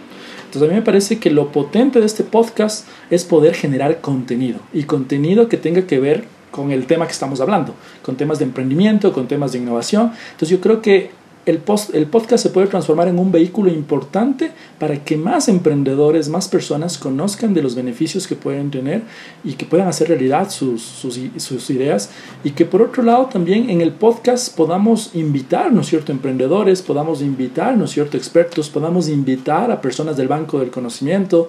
Entonces 0.44 0.68
a 0.68 0.72
mí 0.72 0.78
me 0.78 0.84
parece 0.84 1.18
que 1.18 1.30
lo 1.30 1.50
potente 1.50 2.00
de 2.00 2.06
este 2.06 2.24
podcast 2.24 2.86
es 3.10 3.24
poder 3.24 3.54
generar 3.54 4.00
contenido 4.00 4.60
y 4.72 4.84
contenido 4.84 5.48
que 5.48 5.56
tenga 5.56 5.86
que 5.86 5.98
ver 5.98 6.24
con 6.50 6.70
el 6.70 6.86
tema 6.86 7.06
que 7.06 7.12
estamos 7.12 7.40
hablando, 7.40 7.74
con 8.02 8.16
temas 8.16 8.38
de 8.38 8.44
emprendimiento, 8.44 9.12
con 9.12 9.26
temas 9.26 9.52
de 9.52 9.58
innovación. 9.58 10.12
Entonces 10.32 10.50
yo 10.50 10.60
creo 10.60 10.82
que 10.82 11.10
el, 11.44 11.58
post, 11.58 11.94
el 11.94 12.06
podcast 12.06 12.42
se 12.42 12.50
puede 12.50 12.68
transformar 12.68 13.08
en 13.08 13.18
un 13.18 13.32
vehículo 13.32 13.70
importante 13.70 14.52
para 14.78 15.02
que 15.02 15.16
más 15.16 15.48
emprendedores, 15.48 16.28
más 16.28 16.48
personas 16.48 16.98
conozcan 16.98 17.52
de 17.52 17.62
los 17.62 17.74
beneficios 17.74 18.28
que 18.28 18.36
pueden 18.36 18.70
tener 18.70 19.02
y 19.42 19.54
que 19.54 19.66
puedan 19.66 19.88
hacer 19.88 20.08
realidad 20.08 20.50
sus, 20.50 20.82
sus, 20.82 21.70
ideas 21.70 22.10
y 22.44 22.50
que 22.50 22.64
por 22.64 22.82
otro 22.82 23.02
lado 23.02 23.26
también 23.26 23.70
en 23.70 23.80
el 23.80 23.92
podcast 23.92 24.56
podamos 24.56 25.10
invitar, 25.14 25.72
¿no 25.72 25.80
es 25.80 25.88
cierto?, 25.88 26.12
emprendedores, 26.12 26.82
podamos 26.82 27.22
invitar, 27.22 27.76
¿no 27.76 27.86
es 27.86 27.90
cierto?, 27.90 28.16
expertos, 28.16 28.70
podamos 28.70 29.08
invitar 29.08 29.70
a 29.70 29.80
personas 29.80 30.16
del 30.16 30.28
banco 30.28 30.60
del 30.60 30.70
conocimiento, 30.70 31.48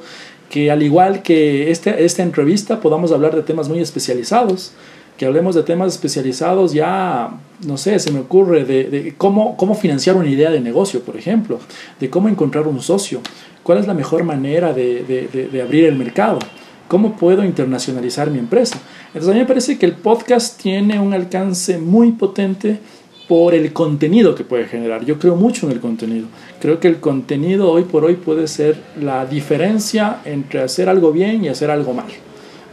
que 0.49 0.71
al 0.71 0.83
igual 0.83 1.21
que 1.23 1.71
este, 1.71 2.03
esta 2.03 2.23
entrevista 2.23 2.79
podamos 2.79 3.11
hablar 3.11 3.35
de 3.35 3.43
temas 3.43 3.69
muy 3.69 3.79
especializados 3.79 4.73
que 5.17 5.25
hablemos 5.25 5.55
de 5.55 5.63
temas 5.63 5.93
especializados 5.93 6.73
ya, 6.73 7.31
no 7.65 7.77
sé, 7.77 7.99
se 7.99 8.11
me 8.11 8.19
ocurre 8.19 8.65
de, 8.65 9.13
cómo, 9.17 9.55
cómo 9.57 9.75
financiar 9.75 10.15
una 10.15 10.29
idea 10.29 10.49
de 10.49 10.59
negocio, 10.59 11.01
por 11.01 11.15
ejemplo, 11.15 11.59
de 11.99 12.09
cómo 12.09 12.29
encontrar 12.29 12.67
un 12.67 12.81
socio, 12.81 13.21
cuál 13.61 13.77
es 13.77 13.87
la 13.87 13.93
mejor 13.93 14.23
manera 14.23 14.73
de, 14.73 15.61
abrir 15.63 15.85
el 15.85 15.95
mercado, 15.95 16.39
cómo 16.87 17.15
puedo 17.15 17.43
internacionalizar 17.43 18.31
mi 18.31 18.39
empresa. 18.39 18.79
Entonces 19.07 19.29
a 19.29 19.33
mí 19.33 19.39
me 19.39 19.45
parece 19.45 19.77
que 19.77 19.85
el 19.85 19.93
podcast 19.93 20.59
tiene 20.59 20.99
un 20.99 21.13
alcance 21.13 21.77
muy 21.77 22.11
potente 22.13 22.79
por 23.27 23.53
el 23.53 23.71
contenido 23.71 24.35
que 24.35 24.43
puede 24.43 24.65
generar. 24.65 25.05
Yo 25.05 25.17
creo 25.17 25.35
mucho 25.35 25.67
en 25.67 25.73
el 25.73 25.79
contenido. 25.79 26.27
Creo 26.59 26.79
que 26.79 26.87
el 26.87 26.99
contenido 26.99 27.71
hoy 27.71 27.83
por 27.83 28.03
hoy 28.03 28.15
puede 28.15 28.47
ser 28.47 28.77
la 28.99 29.25
diferencia 29.25 30.19
entre 30.25 30.61
hacer 30.61 30.89
algo 30.89 31.11
bien 31.11 31.45
y 31.45 31.47
hacer 31.47 31.71
algo 31.71 31.93
mal. 31.93 32.07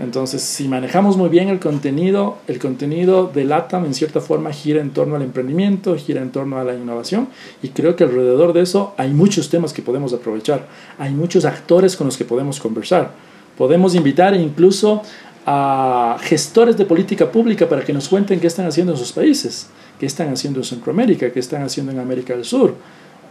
Entonces, 0.01 0.41
si 0.41 0.67
manejamos 0.67 1.19
muy 1.19 1.29
bien 1.29 1.51
el 1.51 1.61
contenido, 1.61 2.39
el 2.49 2.59
contenido 2.59 3.31
de 3.33 3.45
LATAM 3.45 3.85
en 3.85 3.93
cierta 3.93 4.23
forma 4.23 4.51
gira 4.51 4.81
en 4.81 4.91
torno 4.91 5.17
al 5.17 5.23
emprendimiento, 5.23 5.95
gira 5.97 6.23
en 6.23 6.33
torno 6.33 6.59
a 6.59 6.65
la 6.65 6.75
innovación 6.75 7.29
y 7.63 7.69
creo 7.69 7.97
que 7.97 8.05
alrededor 8.05 8.55
de 8.55 8.63
eso 8.63 8.95
hay 8.97 9.11
muchos 9.11 9.51
temas 9.51 9.75
que 9.75 9.83
podemos 9.83 10.15
aprovechar, 10.15 10.67
hay 10.99 11.13
muchos 11.13 11.45
actores 11.45 11.97
con 11.97 12.07
los 12.07 12.17
que 12.17 12.25
podemos 12.25 12.59
conversar. 12.61 13.11
Podemos 13.59 13.95
invitar 13.95 14.35
incluso 14.35 15.03
a 15.45 16.17
gestores 16.23 16.79
de 16.79 16.87
política 16.87 17.31
pública 17.31 17.69
para 17.69 17.85
que 17.85 17.93
nos 17.93 18.09
cuenten 18.09 18.41
qué 18.41 18.47
están 18.47 18.67
haciendo 18.67 18.93
en 18.93 18.99
sus 18.99 19.13
países, 19.13 19.69
qué 19.99 20.07
están 20.07 20.33
haciendo 20.33 20.61
en 20.61 20.65
Centroamérica, 20.65 21.31
qué 21.31 21.41
están 21.41 21.63
haciendo 21.63 21.93
en 21.93 21.99
América 21.99 22.35
del 22.35 22.47
Sur 22.47 22.75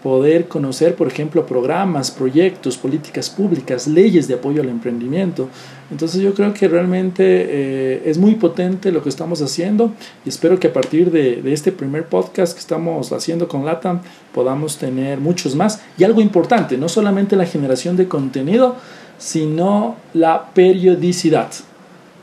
poder 0.04 0.48
conocer, 0.48 0.96
por 0.96 1.08
ejemplo, 1.08 1.46
programas, 1.46 2.12
proyectos, 2.12 2.78
políticas 2.78 3.30
públicas, 3.30 3.88
leyes 3.88 4.28
de 4.28 4.36
apoyo 4.36 4.62
al 4.62 4.70
emprendimiento. 4.70 5.50
Entonces 5.92 6.22
yo 6.22 6.34
creo 6.34 6.54
que 6.54 6.68
realmente 6.68 7.24
eh, 7.26 8.04
es 8.06 8.18
muy 8.18 8.36
potente 8.36 8.92
lo 8.92 9.04
que 9.04 9.10
estamos 9.10 9.42
haciendo 9.42 9.92
y 10.26 10.30
espero 10.30 10.60
que 10.60 10.68
a 10.68 10.74
partir 10.74 11.12
de, 11.12 11.42
de, 11.42 11.52
este 11.52 11.72
primer 11.72 12.06
podcast 12.06 12.54
que 12.54 12.60
estamos 12.60 13.12
haciendo 13.12 13.48
con 13.48 13.66
LATAM 13.66 14.02
podamos 14.34 14.78
tener 14.78 15.20
muchos 15.20 15.56
más. 15.56 15.82
Y 15.98 16.04
algo 16.04 16.22
importante, 16.22 16.78
no 16.78 16.88
solamente 16.88 17.36
la 17.36 17.46
generación 17.46 17.98
de 17.98 18.08
contenido, 18.08 18.76
sino 19.18 19.98
la 20.14 20.52
periodicidad. 20.54 21.50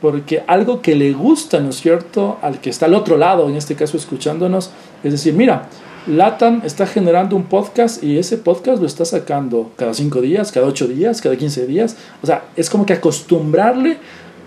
Porque 0.01 0.43
algo 0.47 0.81
que 0.81 0.95
le 0.95 1.13
gusta, 1.13 1.59
¿no 1.59 1.69
es 1.69 1.77
cierto?, 1.77 2.37
al 2.41 2.59
que 2.59 2.69
está 2.69 2.85
al 2.85 2.93
otro 2.93 3.17
lado, 3.17 3.49
en 3.49 3.55
este 3.55 3.75
caso 3.75 3.97
escuchándonos, 3.97 4.71
es 5.03 5.11
decir, 5.11 5.33
mira, 5.33 5.69
Latam 6.07 6.61
está 6.63 6.87
generando 6.87 7.35
un 7.35 7.43
podcast 7.43 8.01
y 8.03 8.17
ese 8.17 8.37
podcast 8.37 8.79
lo 8.79 8.87
está 8.87 9.03
sacando 9.03 9.71
cada 9.75 9.93
cinco 9.93 10.21
días, 10.21 10.51
cada 10.51 10.65
ocho 10.65 10.87
días, 10.87 11.21
cada 11.21 11.35
15 11.35 11.67
días. 11.67 11.97
O 12.23 12.25
sea, 12.25 12.45
es 12.55 12.69
como 12.69 12.85
que 12.85 12.93
acostumbrarle 12.93 13.97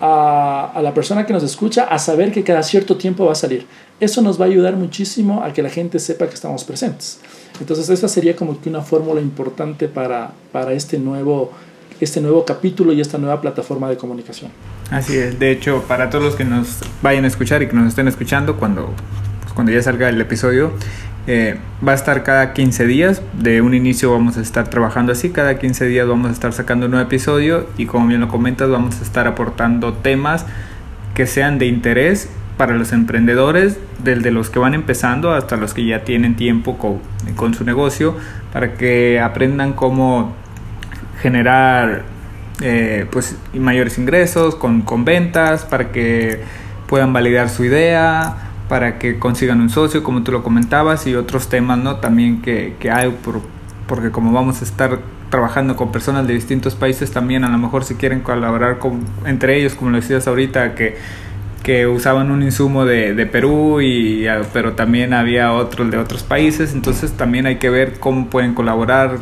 a, 0.00 0.72
a, 0.74 0.80
la 0.80 0.94
persona 0.94 1.26
que 1.26 1.32
nos 1.32 1.42
escucha 1.42 1.84
a 1.84 1.98
saber 1.98 2.32
que 2.32 2.42
cada 2.42 2.62
cierto 2.62 2.96
tiempo 2.96 3.26
va 3.26 3.32
a 3.32 3.34
salir. 3.34 3.66
Eso 4.00 4.22
nos 4.22 4.40
va 4.40 4.46
a 4.46 4.48
ayudar 4.48 4.76
muchísimo 4.76 5.42
a 5.44 5.52
que 5.52 5.62
la 5.62 5.68
gente 5.68 5.98
sepa 5.98 6.26
que 6.26 6.34
estamos 6.34 6.64
presentes. 6.64 7.20
Entonces, 7.60 7.90
esa 7.90 8.08
sería 8.08 8.34
como 8.34 8.58
que 8.58 8.70
una 8.70 8.80
fórmula 8.80 9.20
importante 9.20 9.86
para, 9.88 10.32
para 10.52 10.72
este 10.72 10.98
nuevo 10.98 11.52
este 12.00 12.22
nuevo 12.22 12.44
capítulo 12.46 12.92
y 12.94 13.00
esta 13.02 13.18
nueva 13.18 13.40
plataforma 13.42 13.88
de 13.90 13.98
comunicación. 13.98 14.50
Así 14.90 15.18
es, 15.18 15.38
de 15.38 15.50
hecho, 15.50 15.84
para 15.86 16.08
todos 16.08 16.24
los 16.24 16.34
que 16.34 16.44
nos 16.44 16.78
vayan 17.02 17.24
a 17.24 17.28
escuchar 17.28 17.62
y 17.62 17.68
que 17.68 17.74
nos 17.74 17.88
estén 17.88 18.08
escuchando 18.08 18.56
cuando, 18.56 18.94
pues, 19.42 19.52
cuando 19.52 19.70
ya 19.70 19.82
salga 19.82 20.08
el 20.08 20.18
episodio, 20.18 20.72
eh, 21.32 21.58
va 21.86 21.92
a 21.92 21.94
estar 21.94 22.24
cada 22.24 22.52
15 22.52 22.86
días. 22.86 23.22
De 23.34 23.62
un 23.62 23.72
inicio 23.72 24.10
vamos 24.10 24.36
a 24.36 24.40
estar 24.40 24.66
trabajando 24.68 25.12
así. 25.12 25.30
Cada 25.30 25.60
15 25.60 25.86
días 25.86 26.08
vamos 26.08 26.28
a 26.28 26.32
estar 26.32 26.52
sacando 26.52 26.86
un 26.86 26.90
nuevo 26.90 27.06
episodio. 27.06 27.68
Y 27.78 27.86
como 27.86 28.08
bien 28.08 28.20
lo 28.20 28.26
comentas, 28.26 28.68
vamos 28.68 28.98
a 28.98 29.04
estar 29.04 29.28
aportando 29.28 29.92
temas 29.92 30.44
que 31.14 31.28
sean 31.28 31.60
de 31.60 31.66
interés 31.66 32.28
para 32.56 32.74
los 32.74 32.92
emprendedores, 32.92 33.78
desde 34.02 34.32
los 34.32 34.50
que 34.50 34.58
van 34.58 34.74
empezando 34.74 35.32
hasta 35.32 35.56
los 35.56 35.72
que 35.72 35.86
ya 35.86 36.02
tienen 36.02 36.34
tiempo 36.34 36.76
con, 36.76 36.98
con 37.36 37.54
su 37.54 37.64
negocio, 37.64 38.16
para 38.52 38.74
que 38.74 39.20
aprendan 39.20 39.72
cómo 39.72 40.34
generar 41.22 42.02
eh, 42.60 43.06
pues 43.12 43.36
mayores 43.54 43.98
ingresos 43.98 44.56
con, 44.56 44.82
con 44.82 45.04
ventas, 45.04 45.64
para 45.64 45.92
que 45.92 46.40
puedan 46.88 47.12
validar 47.12 47.48
su 47.50 47.64
idea, 47.64 48.49
para 48.70 49.00
que 49.00 49.18
consigan 49.18 49.61
un 49.61 49.68
socio, 49.68 50.04
como 50.04 50.22
tú 50.22 50.30
lo 50.30 50.44
comentabas, 50.44 51.04
y 51.09 51.16
otros 51.16 51.48
temas, 51.48 51.76
¿no? 51.76 51.96
También 51.96 52.40
que, 52.40 52.76
que 52.78 52.92
hay, 52.92 53.11
por, 53.11 53.40
porque 53.88 54.12
como 54.12 54.30
vamos 54.30 54.61
a 54.61 54.64
estar 54.64 55.00
trabajando 55.28 55.74
con 55.74 55.90
personas 55.90 56.28
de 56.28 56.35
distintos 56.35 56.76
países, 56.76 57.11
también 57.11 57.42
a 57.42 57.48
lo 57.48 57.59
mejor 57.59 57.83
si 57.83 57.96
quieren 57.96 58.20
colaborar 58.20 58.78
con, 58.78 59.00
entre 59.26 59.59
ellos, 59.59 59.74
como 59.74 59.90
lo 59.90 59.96
decías 59.96 60.28
ahorita, 60.28 60.76
que, 60.76 60.96
que 61.64 61.88
usaban 61.88 62.30
un 62.30 62.44
insumo 62.44 62.85
de, 62.85 63.12
de 63.12 63.26
Perú, 63.26 63.80
y, 63.80 64.26
pero 64.52 64.74
también 64.74 65.14
había 65.14 65.52
otros 65.52 65.90
de 65.90 65.98
otros 65.98 66.22
países, 66.22 66.72
entonces 66.72 67.11
también 67.14 67.46
hay 67.46 67.56
que 67.56 67.70
ver 67.70 67.98
cómo 67.98 68.26
pueden 68.26 68.54
colaborar 68.54 69.18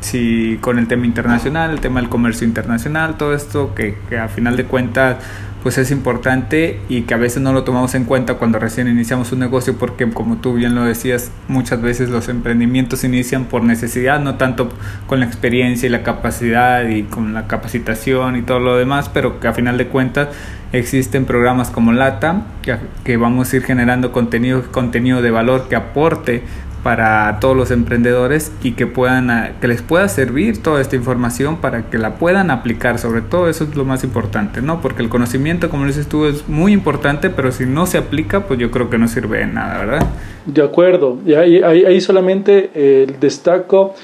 si 0.00 0.56
con 0.62 0.78
el 0.78 0.88
tema 0.88 1.04
internacional, 1.04 1.70
el 1.70 1.80
tema 1.80 2.00
del 2.00 2.08
comercio 2.08 2.46
internacional, 2.46 3.18
todo 3.18 3.34
esto 3.34 3.74
que, 3.74 3.98
que 4.08 4.18
a 4.18 4.28
final 4.28 4.56
de 4.56 4.64
cuentas 4.64 5.18
pues 5.66 5.78
es 5.78 5.90
importante 5.90 6.78
y 6.88 7.02
que 7.02 7.14
a 7.14 7.16
veces 7.16 7.42
no 7.42 7.52
lo 7.52 7.64
tomamos 7.64 7.96
en 7.96 8.04
cuenta 8.04 8.34
cuando 8.34 8.60
recién 8.60 8.86
iniciamos 8.86 9.32
un 9.32 9.40
negocio 9.40 9.76
porque 9.76 10.08
como 10.08 10.36
tú 10.36 10.54
bien 10.54 10.76
lo 10.76 10.84
decías, 10.84 11.32
muchas 11.48 11.82
veces 11.82 12.08
los 12.08 12.28
emprendimientos 12.28 13.02
inician 13.02 13.46
por 13.46 13.64
necesidad, 13.64 14.20
no 14.20 14.36
tanto 14.36 14.68
con 15.08 15.18
la 15.18 15.26
experiencia 15.26 15.88
y 15.88 15.90
la 15.90 16.04
capacidad 16.04 16.88
y 16.88 17.02
con 17.02 17.34
la 17.34 17.48
capacitación 17.48 18.36
y 18.36 18.42
todo 18.42 18.60
lo 18.60 18.76
demás, 18.76 19.08
pero 19.08 19.40
que 19.40 19.48
a 19.48 19.54
final 19.54 19.76
de 19.76 19.88
cuentas 19.88 20.28
existen 20.70 21.24
programas 21.24 21.70
como 21.70 21.92
LATA 21.92 22.42
que, 22.62 22.76
que 23.02 23.16
vamos 23.16 23.52
a 23.52 23.56
ir 23.56 23.64
generando 23.64 24.12
contenido, 24.12 24.70
contenido 24.70 25.20
de 25.20 25.32
valor 25.32 25.66
que 25.68 25.74
aporte 25.74 26.44
para 26.82 27.38
todos 27.40 27.56
los 27.56 27.70
emprendedores 27.70 28.52
y 28.62 28.72
que 28.72 28.86
puedan 28.86 29.54
que 29.60 29.68
les 29.68 29.82
pueda 29.82 30.08
servir 30.08 30.62
toda 30.62 30.80
esta 30.80 30.96
información 30.96 31.56
para 31.56 31.90
que 31.90 31.98
la 31.98 32.14
puedan 32.14 32.50
aplicar. 32.50 32.98
Sobre 32.98 33.22
todo 33.22 33.48
eso 33.48 33.64
es 33.64 33.74
lo 33.74 33.84
más 33.84 34.04
importante 34.04 34.62
no 34.62 34.80
porque 34.80 35.02
el 35.02 35.08
conocimiento 35.08 35.68
como 35.70 35.86
dices 35.86 36.06
tú 36.06 36.26
es 36.26 36.48
muy 36.48 36.72
importante 36.72 37.30
pero 37.30 37.52
si 37.52 37.66
no 37.66 37.86
se 37.86 37.98
aplica 37.98 38.46
pues 38.46 38.60
yo 38.60 38.70
creo 38.70 38.90
que 38.90 38.98
no 38.98 39.08
sirve 39.08 39.38
de 39.38 39.46
nada 39.46 39.78
verdad 39.78 40.06
de 40.46 40.62
acuerdo. 40.62 41.18
Y 41.26 41.34
ahí, 41.34 41.62
ahí, 41.62 41.84
ahí 41.84 42.00
solamente 42.00 42.70
eh, 42.74 43.06
destaco 43.20 43.94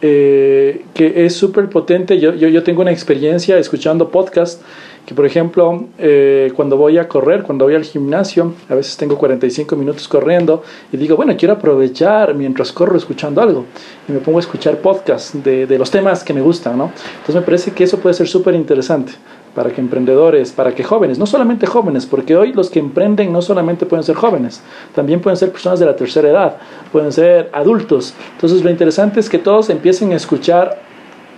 eh, 0.00 0.84
que 0.94 1.24
es 1.24 1.36
súper 1.36 1.68
potente 1.68 2.18
yo, 2.18 2.34
yo, 2.34 2.48
yo 2.48 2.64
tengo 2.64 2.82
una 2.82 2.90
experiencia 2.90 3.56
escuchando 3.56 4.10
podcast 4.10 4.60
que 5.06 5.14
por 5.14 5.26
ejemplo 5.26 5.84
eh, 5.98 6.52
cuando 6.54 6.76
voy 6.76 6.98
a 6.98 7.08
correr, 7.08 7.42
cuando 7.42 7.64
voy 7.64 7.74
al 7.74 7.84
gimnasio, 7.84 8.54
a 8.68 8.74
veces 8.74 8.96
tengo 8.96 9.18
45 9.18 9.74
minutos 9.76 10.06
corriendo 10.08 10.62
y 10.92 10.96
digo, 10.96 11.16
bueno, 11.16 11.34
quiero 11.36 11.54
aprovechar 11.54 12.34
mientras 12.34 12.72
corro 12.72 12.96
escuchando 12.96 13.42
algo 13.42 13.64
y 14.08 14.12
me 14.12 14.18
pongo 14.18 14.38
a 14.38 14.40
escuchar 14.40 14.76
podcasts 14.78 15.42
de, 15.42 15.66
de 15.66 15.78
los 15.78 15.90
temas 15.90 16.22
que 16.22 16.32
me 16.32 16.40
gustan, 16.40 16.78
¿no? 16.78 16.92
Entonces 17.12 17.34
me 17.34 17.42
parece 17.42 17.72
que 17.72 17.84
eso 17.84 17.98
puede 17.98 18.14
ser 18.14 18.28
súper 18.28 18.54
interesante 18.54 19.12
para 19.54 19.70
que 19.70 19.80
emprendedores, 19.80 20.52
para 20.52 20.74
que 20.74 20.82
jóvenes, 20.82 21.18
no 21.18 21.26
solamente 21.26 21.66
jóvenes, 21.66 22.06
porque 22.06 22.36
hoy 22.36 22.52
los 22.52 22.70
que 22.70 22.78
emprenden 22.78 23.32
no 23.32 23.42
solamente 23.42 23.86
pueden 23.86 24.02
ser 24.02 24.16
jóvenes, 24.16 24.62
también 24.94 25.20
pueden 25.20 25.36
ser 25.36 25.52
personas 25.52 25.78
de 25.78 25.86
la 25.86 25.96
tercera 25.96 26.28
edad, 26.28 26.56
pueden 26.90 27.12
ser 27.12 27.50
adultos. 27.52 28.14
Entonces 28.34 28.64
lo 28.64 28.70
interesante 28.70 29.20
es 29.20 29.28
que 29.28 29.38
todos 29.38 29.68
empiecen 29.68 30.12
a 30.12 30.16
escuchar 30.16 30.80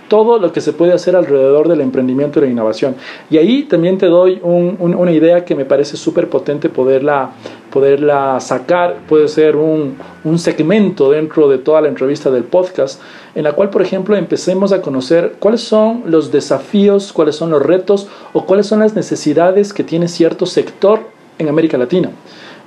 todo 0.07 0.39
lo 0.39 0.51
que 0.51 0.61
se 0.61 0.73
puede 0.73 0.93
hacer 0.93 1.15
alrededor 1.15 1.67
del 1.67 1.81
emprendimiento 1.81 2.39
y 2.39 2.43
la 2.43 2.49
innovación. 2.49 2.95
Y 3.29 3.37
ahí 3.37 3.63
también 3.63 3.97
te 3.97 4.07
doy 4.07 4.39
un, 4.43 4.77
un, 4.79 4.95
una 4.95 5.11
idea 5.11 5.45
que 5.45 5.55
me 5.55 5.65
parece 5.65 5.97
súper 5.97 6.29
potente 6.29 6.69
poderla, 6.69 7.31
poderla 7.71 8.39
sacar. 8.39 8.97
Puede 9.07 9.27
ser 9.27 9.55
un, 9.55 9.97
un, 10.23 10.39
segmento 10.39 11.11
dentro 11.11 11.49
de 11.49 11.57
toda 11.57 11.81
la 11.81 11.87
entrevista 11.87 12.29
del 12.29 12.43
podcast, 12.43 13.01
en 13.33 13.43
la 13.43 13.53
cual, 13.53 13.69
por 13.69 13.81
ejemplo, 13.81 14.15
empecemos 14.15 14.71
a 14.71 14.81
conocer 14.81 15.35
cuáles 15.39 15.61
son 15.61 16.03
los 16.07 16.31
desafíos, 16.31 17.11
cuáles 17.11 17.35
son 17.35 17.49
los 17.49 17.61
retos 17.61 18.07
o 18.33 18.45
cuáles 18.45 18.67
son 18.67 18.79
las 18.79 18.95
necesidades 18.95 19.73
que 19.73 19.83
tiene 19.83 20.07
cierto 20.07 20.45
sector 20.45 20.99
en 21.37 21.49
América 21.49 21.77
Latina. 21.77 22.11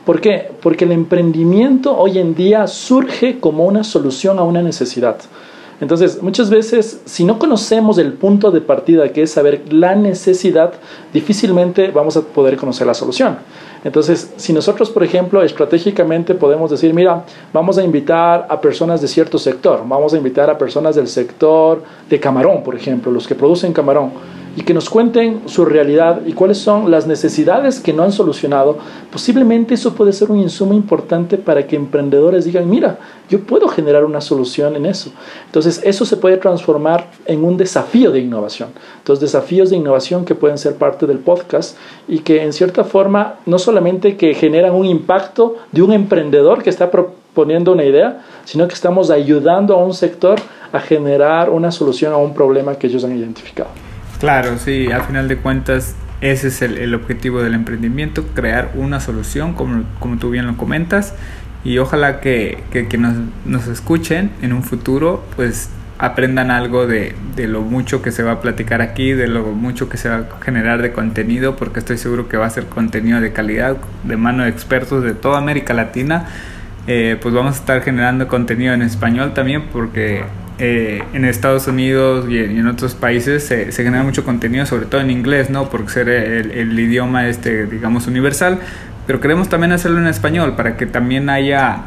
¿Por 0.04 0.20
qué? 0.20 0.50
Porque 0.62 0.86
el 0.86 0.92
emprendimiento 0.92 1.96
hoy 1.96 2.18
en 2.18 2.34
día 2.34 2.66
surge 2.66 3.38
como 3.40 3.66
una 3.66 3.84
solución 3.84 4.38
a 4.38 4.42
una 4.42 4.62
necesidad. 4.62 5.18
Entonces, 5.80 6.22
muchas 6.22 6.50
veces, 6.50 7.00
si 7.04 7.24
no 7.24 7.38
conocemos 7.38 7.98
el 7.98 8.12
punto 8.12 8.50
de 8.50 8.60
partida, 8.60 9.12
que 9.12 9.22
es 9.22 9.30
saber 9.30 9.72
la 9.72 9.94
necesidad, 9.94 10.72
difícilmente 11.12 11.90
vamos 11.92 12.16
a 12.16 12.22
poder 12.22 12.56
conocer 12.56 12.86
la 12.86 12.94
solución. 12.94 13.38
Entonces, 13.84 14.32
si 14.36 14.52
nosotros, 14.52 14.90
por 14.90 15.04
ejemplo, 15.04 15.40
estratégicamente 15.42 16.34
podemos 16.34 16.70
decir, 16.70 16.92
mira, 16.92 17.24
vamos 17.52 17.78
a 17.78 17.84
invitar 17.84 18.46
a 18.50 18.60
personas 18.60 19.00
de 19.00 19.06
cierto 19.06 19.38
sector, 19.38 19.84
vamos 19.86 20.14
a 20.14 20.16
invitar 20.16 20.50
a 20.50 20.58
personas 20.58 20.96
del 20.96 21.06
sector 21.06 21.82
de 22.10 22.18
camarón, 22.18 22.64
por 22.64 22.74
ejemplo, 22.74 23.12
los 23.12 23.28
que 23.28 23.36
producen 23.36 23.72
camarón, 23.72 24.10
y 24.58 24.62
que 24.62 24.74
nos 24.74 24.90
cuenten 24.90 25.42
su 25.46 25.64
realidad 25.64 26.22
y 26.26 26.32
cuáles 26.32 26.58
son 26.58 26.90
las 26.90 27.06
necesidades 27.06 27.78
que 27.78 27.92
no 27.92 28.02
han 28.02 28.10
solucionado, 28.10 28.76
posiblemente 29.08 29.74
eso 29.74 29.94
puede 29.94 30.12
ser 30.12 30.32
un 30.32 30.40
insumo 30.40 30.74
importante 30.74 31.38
para 31.38 31.64
que 31.64 31.76
emprendedores 31.76 32.44
digan, 32.44 32.68
mira, 32.68 32.98
yo 33.30 33.38
puedo 33.42 33.68
generar 33.68 34.04
una 34.04 34.20
solución 34.20 34.74
en 34.74 34.86
eso. 34.86 35.12
Entonces, 35.46 35.80
eso 35.84 36.04
se 36.04 36.16
puede 36.16 36.38
transformar 36.38 37.08
en 37.26 37.44
un 37.44 37.56
desafío 37.56 38.10
de 38.10 38.18
innovación. 38.18 38.70
Entonces, 38.96 39.20
desafíos 39.20 39.70
de 39.70 39.76
innovación 39.76 40.24
que 40.24 40.34
pueden 40.34 40.58
ser 40.58 40.74
parte 40.74 41.06
del 41.06 41.20
podcast 41.20 41.76
y 42.08 42.18
que 42.18 42.42
en 42.42 42.52
cierta 42.52 42.82
forma 42.82 43.36
no 43.46 43.60
solamente 43.60 44.16
que 44.16 44.34
generan 44.34 44.74
un 44.74 44.86
impacto 44.86 45.54
de 45.70 45.82
un 45.82 45.92
emprendedor 45.92 46.64
que 46.64 46.70
está 46.70 46.90
proponiendo 46.90 47.70
una 47.70 47.84
idea, 47.84 48.24
sino 48.44 48.66
que 48.66 48.74
estamos 48.74 49.08
ayudando 49.10 49.76
a 49.76 49.84
un 49.84 49.94
sector 49.94 50.40
a 50.72 50.80
generar 50.80 51.48
una 51.48 51.70
solución 51.70 52.12
a 52.12 52.16
un 52.16 52.34
problema 52.34 52.74
que 52.74 52.88
ellos 52.88 53.04
han 53.04 53.16
identificado. 53.16 53.87
Claro, 54.20 54.58
sí, 54.58 54.90
al 54.90 55.02
final 55.02 55.28
de 55.28 55.36
cuentas 55.36 55.94
ese 56.20 56.48
es 56.48 56.62
el, 56.62 56.94
objetivo 56.94 57.40
del 57.42 57.54
emprendimiento, 57.54 58.26
crear 58.34 58.72
una 58.74 58.98
solución, 58.98 59.54
como, 59.54 59.84
como 60.00 60.18
tú 60.18 60.30
bien 60.30 60.46
lo 60.46 60.56
comentas, 60.56 61.14
y 61.62 61.78
ojalá 61.78 62.20
que, 62.20 62.64
que, 62.72 62.98
nos, 62.98 63.68
escuchen 63.68 64.30
en 64.42 64.52
un 64.52 64.64
futuro, 64.64 65.24
pues 65.36 65.70
aprendan 65.98 66.50
algo 66.50 66.86
de, 66.86 67.14
de, 67.36 67.46
lo 67.46 67.62
mucho 67.62 68.02
que 68.02 68.10
se 68.10 68.22
va 68.22 68.32
a 68.32 68.40
platicar 68.40 68.82
aquí, 68.82 69.12
de 69.12 69.28
lo 69.28 69.44
mucho 69.46 69.88
que 69.88 69.96
se 69.96 70.08
va 70.08 70.16
a 70.16 70.44
generar 70.44 70.82
de 70.82 70.92
contenido, 70.92 71.56
porque 71.56 71.78
estoy 71.78 71.98
seguro 71.98 72.28
que 72.28 72.36
va 72.36 72.46
a 72.46 72.50
ser 72.50 72.66
contenido 72.66 73.20
de 73.20 73.32
calidad, 73.32 73.76
de 74.04 74.16
mano 74.16 74.44
de 74.44 74.50
expertos 74.50 75.04
de 75.04 75.14
toda 75.14 75.38
América 75.38 75.74
Latina. 75.74 76.26
Eh, 76.86 77.18
pues 77.20 77.34
vamos 77.34 77.56
a 77.56 77.58
estar 77.58 77.82
generando 77.82 78.28
contenido 78.28 78.72
en 78.74 78.82
español 78.82 79.34
también, 79.34 79.64
porque 79.72 80.24
eh, 80.58 81.02
en 81.12 81.24
Estados 81.24 81.68
Unidos 81.68 82.28
y 82.28 82.38
en, 82.38 82.66
otros 82.66 82.94
países 82.94 83.44
se, 83.44 83.70
se, 83.70 83.84
genera 83.84 84.02
mucho 84.02 84.24
contenido, 84.24 84.66
sobre 84.66 84.86
todo 84.86 85.00
en 85.00 85.10
inglés, 85.10 85.50
¿no? 85.50 85.70
Por 85.70 85.88
ser 85.88 86.08
el, 86.08 86.50
el, 86.50 86.78
idioma, 86.78 87.28
este, 87.28 87.66
digamos, 87.66 88.06
universal. 88.08 88.58
Pero 89.06 89.20
queremos 89.20 89.48
también 89.48 89.72
hacerlo 89.72 89.98
en 89.98 90.08
español 90.08 90.56
para 90.56 90.76
que 90.76 90.86
también 90.86 91.30
haya 91.30 91.82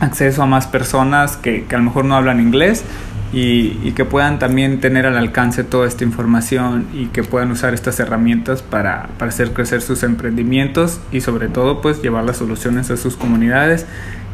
acceso 0.00 0.42
a 0.42 0.46
más 0.46 0.66
personas 0.66 1.36
que, 1.36 1.64
que 1.64 1.74
a 1.74 1.78
lo 1.78 1.84
mejor 1.84 2.04
no 2.04 2.14
hablan 2.14 2.40
inglés 2.40 2.84
y, 3.32 3.80
y, 3.82 3.92
que 3.96 4.04
puedan 4.04 4.38
también 4.38 4.80
tener 4.80 5.06
al 5.06 5.16
alcance 5.16 5.64
toda 5.64 5.88
esta 5.88 6.04
información 6.04 6.86
y 6.94 7.06
que 7.06 7.24
puedan 7.24 7.50
usar 7.50 7.74
estas 7.74 7.98
herramientas 7.98 8.62
para, 8.62 9.08
para 9.18 9.30
hacer 9.30 9.52
crecer 9.52 9.82
sus 9.82 10.04
emprendimientos 10.04 11.00
y 11.10 11.20
sobre 11.20 11.48
todo 11.48 11.80
pues 11.80 12.00
llevar 12.00 12.24
las 12.24 12.36
soluciones 12.36 12.90
a 12.92 12.96
sus 12.96 13.16
comunidades 13.16 13.86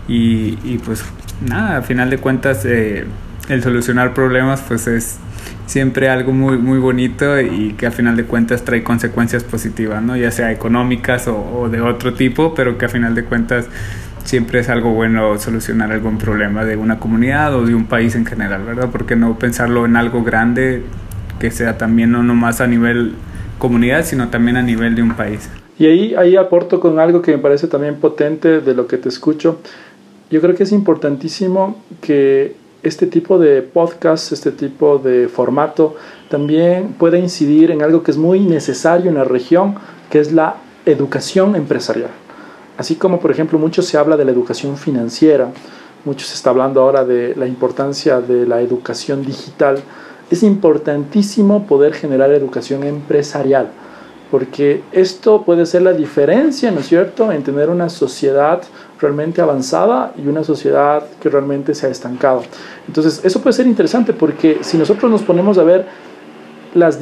y, 0.07 0.59
y 0.65 0.81
pues 0.85 1.03
nada, 1.47 1.79
a 1.79 1.83
final 1.83 2.11
de 2.11 2.19
cuentas 2.19 2.65
eh, 2.67 3.07
el 3.51 3.63
solucionar 3.63 4.15
problemas 4.15 4.63
pues 4.67 4.87
es 4.87 5.19
siempre 5.67 6.09
algo 6.09 6.33
muy 6.33 6.59
muy 6.59 6.79
bonito 6.79 7.41
y 7.41 7.75
que 7.75 7.87
a 7.87 7.91
final 7.91 8.17
de 8.17 8.25
cuentas 8.25 8.65
trae 8.65 8.83
consecuencias 8.83 9.45
positivas, 9.45 10.03
¿no? 10.03 10.17
Ya 10.17 10.31
sea 10.31 10.53
económicas 10.53 11.29
o, 11.29 11.69
de 11.71 11.81
otro 11.81 12.15
tipo, 12.15 12.55
pero 12.55 12.79
que 12.79 12.87
a 12.87 12.89
final 12.89 13.15
de 13.15 13.25
cuentas 13.25 13.69
siempre 14.25 14.61
es 14.61 14.69
algo 14.69 14.93
bueno 14.93 15.39
solucionar 15.39 15.93
algún 15.93 16.19
problema 16.19 16.65
de 16.65 16.77
una 16.77 16.99
comunidad 16.99 17.55
o 17.55 17.65
de 17.65 17.75
un 17.75 17.87
país 17.87 18.15
en 18.15 18.27
general, 18.27 18.65
¿verdad? 18.65 18.89
Porque 18.91 19.17
no 19.17 19.39
pensarlo 19.39 19.87
en 19.87 19.97
algo 19.97 20.23
grande 20.23 20.83
que 21.39 21.51
sea 21.51 21.79
también 21.79 22.13
no 22.13 22.23
nomás 22.23 22.61
a 22.61 22.67
nivel 22.67 23.15
comunidad, 23.59 24.05
sino 24.05 24.29
también 24.29 24.57
a 24.57 24.63
nivel 24.63 24.95
de 24.95 25.03
un 25.03 25.15
país. 25.15 25.49
Y 25.79 25.87
ahí, 25.87 26.15
ahí 26.15 26.37
aporto 26.37 26.81
con 26.81 26.99
algo 26.99 27.23
que 27.23 27.33
me 27.33 27.39
parece 27.39 27.67
también 27.67 27.97
potente 27.97 28.61
de 28.61 28.75
lo 28.75 28.87
que 28.87 28.99
te 28.99 29.09
escucho. 29.09 29.61
Yo 30.31 30.41
creo 30.41 30.55
que 30.55 30.65
es 30.65 30.73
importantísimo 30.73 31.83
que 32.01 32.55
este 32.83 33.07
tipo 33.07 33.39
de 33.39 33.63
podcast, 33.63 34.33
este 34.33 34.53
tipo 34.53 34.99
de 34.99 35.29
formato, 35.29 35.97
también 36.29 36.95
puede 36.99 37.19
incidir 37.19 37.71
en 37.71 37.83
algo 37.83 38.03
que 38.03 38.11
es 38.11 38.17
muy 38.17 38.41
necesario 38.41 39.11
en 39.11 39.17
la 39.17 39.25
región, 39.25 39.75
que 40.11 40.21
es 40.21 40.33
la 40.33 40.57
educación 40.87 41.57
empresarial. 41.57 42.11
Así 42.79 42.95
como, 42.95 43.21
por 43.21 43.31
ejemplo, 43.31 43.59
mucho 43.59 43.83
se 43.83 43.99
habla 43.99 44.17
de 44.17 44.25
la 44.25 44.31
educación 44.31 44.77
financiera, 44.77 45.49
mucho 46.05 46.25
se 46.25 46.35
está 46.35 46.51
hablando 46.51 46.81
ahora 46.81 47.05
de 47.05 47.35
la 47.37 47.47
importancia 47.47 48.21
de 48.21 48.47
la 48.47 48.63
educación 48.63 49.25
digital, 49.25 49.79
es 50.31 50.43
importantísimo 50.43 51.67
poder 51.67 51.93
generar 51.93 52.31
educación 52.33 52.85
empresarial, 52.85 53.69
porque 54.31 54.83
esto 54.93 55.43
puede 55.43 55.67
ser 55.67 55.83
la 55.83 55.93
diferencia, 55.93 56.71
¿no 56.71 56.81
es 56.81 56.87
cierto?, 56.87 57.33
en 57.33 57.43
tener 57.43 57.69
una 57.69 57.89
sociedad 57.91 58.63
realmente 59.01 59.41
avanzada 59.41 60.13
y 60.17 60.29
una 60.29 60.45
sociedad 60.45 61.05
que 61.21 61.29
realmente 61.29 61.75
se 61.75 61.87
ha 61.87 61.91
estancado. 61.91 62.43
Entonces, 62.87 63.21
eso 63.25 63.41
puede 63.41 63.55
ser 63.55 63.67
interesante 63.67 64.13
porque 64.13 64.59
si 64.63 64.77
nosotros 64.77 65.11
nos 65.11 65.23
ponemos 65.23 65.59
a 65.59 65.65
ver 65.65 65.87
las 66.75 67.01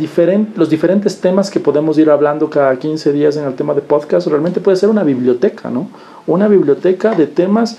los 0.57 0.71
diferentes 0.71 1.21
temas 1.21 1.51
que 1.51 1.61
podemos 1.61 1.99
ir 1.99 2.09
hablando 2.09 2.49
cada 2.49 2.79
15 2.79 3.13
días 3.13 3.37
en 3.37 3.45
el 3.45 3.55
tema 3.55 3.75
de 3.75 3.83
podcast, 3.83 4.27
realmente 4.29 4.61
puede 4.61 4.77
ser 4.77 4.89
una 4.89 5.05
biblioteca, 5.05 5.71
¿no? 5.71 5.89
Una 6.27 6.49
biblioteca 6.49 7.15
de 7.15 7.27
temas 7.27 7.79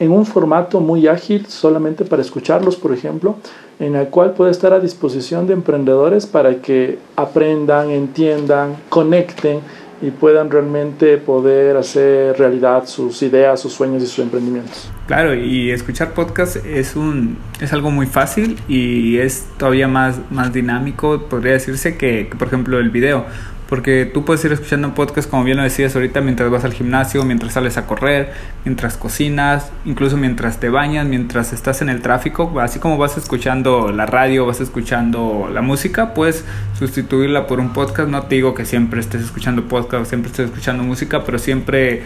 en 0.00 0.12
un 0.12 0.26
formato 0.26 0.80
muy 0.80 1.06
ágil, 1.06 1.46
solamente 1.46 2.04
para 2.04 2.22
escucharlos, 2.22 2.76
por 2.76 2.92
ejemplo, 2.92 3.36
en 3.78 3.96
el 3.96 4.08
cual 4.08 4.32
puede 4.32 4.50
estar 4.50 4.72
a 4.72 4.80
disposición 4.80 5.46
de 5.46 5.54
emprendedores 5.54 6.26
para 6.26 6.56
que 6.56 6.98
aprendan, 7.16 7.90
entiendan, 7.90 8.76
conecten 8.88 9.60
y 10.00 10.10
puedan 10.10 10.50
realmente 10.50 11.18
poder 11.18 11.76
hacer 11.76 12.38
realidad 12.38 12.86
sus 12.86 13.22
ideas, 13.22 13.60
sus 13.60 13.72
sueños 13.72 14.02
y 14.02 14.06
sus 14.06 14.20
emprendimientos. 14.20 14.90
Claro, 15.06 15.34
y 15.34 15.70
escuchar 15.70 16.14
podcast 16.14 16.56
es 16.64 16.96
un 16.96 17.38
es 17.60 17.72
algo 17.72 17.90
muy 17.90 18.06
fácil 18.06 18.58
y 18.68 19.18
es 19.18 19.46
todavía 19.56 19.88
más, 19.88 20.20
más 20.30 20.52
dinámico, 20.52 21.28
podría 21.28 21.54
decirse, 21.54 21.96
que, 21.96 22.28
que 22.28 22.36
por 22.36 22.48
ejemplo 22.48 22.78
el 22.78 22.90
video 22.90 23.24
porque 23.68 24.10
tú 24.12 24.24
puedes 24.24 24.42
ir 24.44 24.52
escuchando 24.52 24.88
un 24.88 24.94
podcast, 24.94 25.28
como 25.28 25.44
bien 25.44 25.58
lo 25.58 25.62
decías 25.62 25.94
ahorita, 25.94 26.22
mientras 26.22 26.50
vas 26.50 26.64
al 26.64 26.72
gimnasio, 26.72 27.22
mientras 27.24 27.52
sales 27.52 27.76
a 27.76 27.86
correr, 27.86 28.32
mientras 28.64 28.96
cocinas, 28.96 29.70
incluso 29.84 30.16
mientras 30.16 30.58
te 30.58 30.70
bañas, 30.70 31.06
mientras 31.06 31.52
estás 31.52 31.82
en 31.82 31.90
el 31.90 32.00
tráfico, 32.00 32.60
así 32.60 32.78
como 32.78 32.96
vas 32.96 33.18
escuchando 33.18 33.92
la 33.92 34.06
radio, 34.06 34.46
vas 34.46 34.60
escuchando 34.60 35.50
la 35.52 35.60
música, 35.60 36.14
puedes 36.14 36.46
sustituirla 36.78 37.46
por 37.46 37.60
un 37.60 37.74
podcast. 37.74 38.08
No 38.08 38.22
te 38.22 38.36
digo 38.36 38.54
que 38.54 38.64
siempre 38.64 39.00
estés 39.00 39.22
escuchando 39.22 39.68
podcast 39.68 40.08
siempre 40.08 40.30
estés 40.30 40.46
escuchando 40.46 40.82
música, 40.82 41.24
pero 41.24 41.38
siempre 41.38 42.04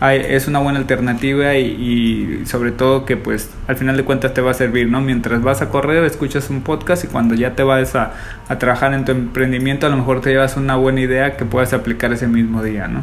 es 0.00 0.48
una 0.48 0.58
buena 0.58 0.78
alternativa 0.78 1.56
y, 1.56 2.42
sobre 2.46 2.72
todo 2.72 3.04
que 3.04 3.16
pues 3.16 3.50
al 3.66 3.76
final 3.76 3.96
de 3.96 4.04
cuentas 4.04 4.34
te 4.34 4.40
va 4.40 4.50
a 4.50 4.54
servir, 4.54 4.88
¿no? 4.88 5.00
Mientras 5.00 5.42
vas 5.42 5.62
a 5.62 5.70
correr 5.70 6.04
escuchas 6.04 6.50
un 6.50 6.62
podcast 6.62 7.04
y 7.04 7.08
cuando 7.08 7.34
ya 7.34 7.54
te 7.54 7.62
vas 7.62 7.94
a, 7.94 8.12
a 8.48 8.58
trabajar 8.58 8.92
en 8.92 9.04
tu 9.04 9.12
emprendimiento 9.12 9.86
a 9.86 9.90
lo 9.90 9.96
mejor 9.96 10.20
te 10.20 10.30
llevas 10.30 10.56
una 10.56 10.76
buena 10.76 11.00
idea 11.00 11.36
que 11.36 11.44
puedas 11.44 11.72
aplicar 11.72 12.12
ese 12.12 12.26
mismo 12.26 12.62
día, 12.62 12.88
¿no? 12.88 13.02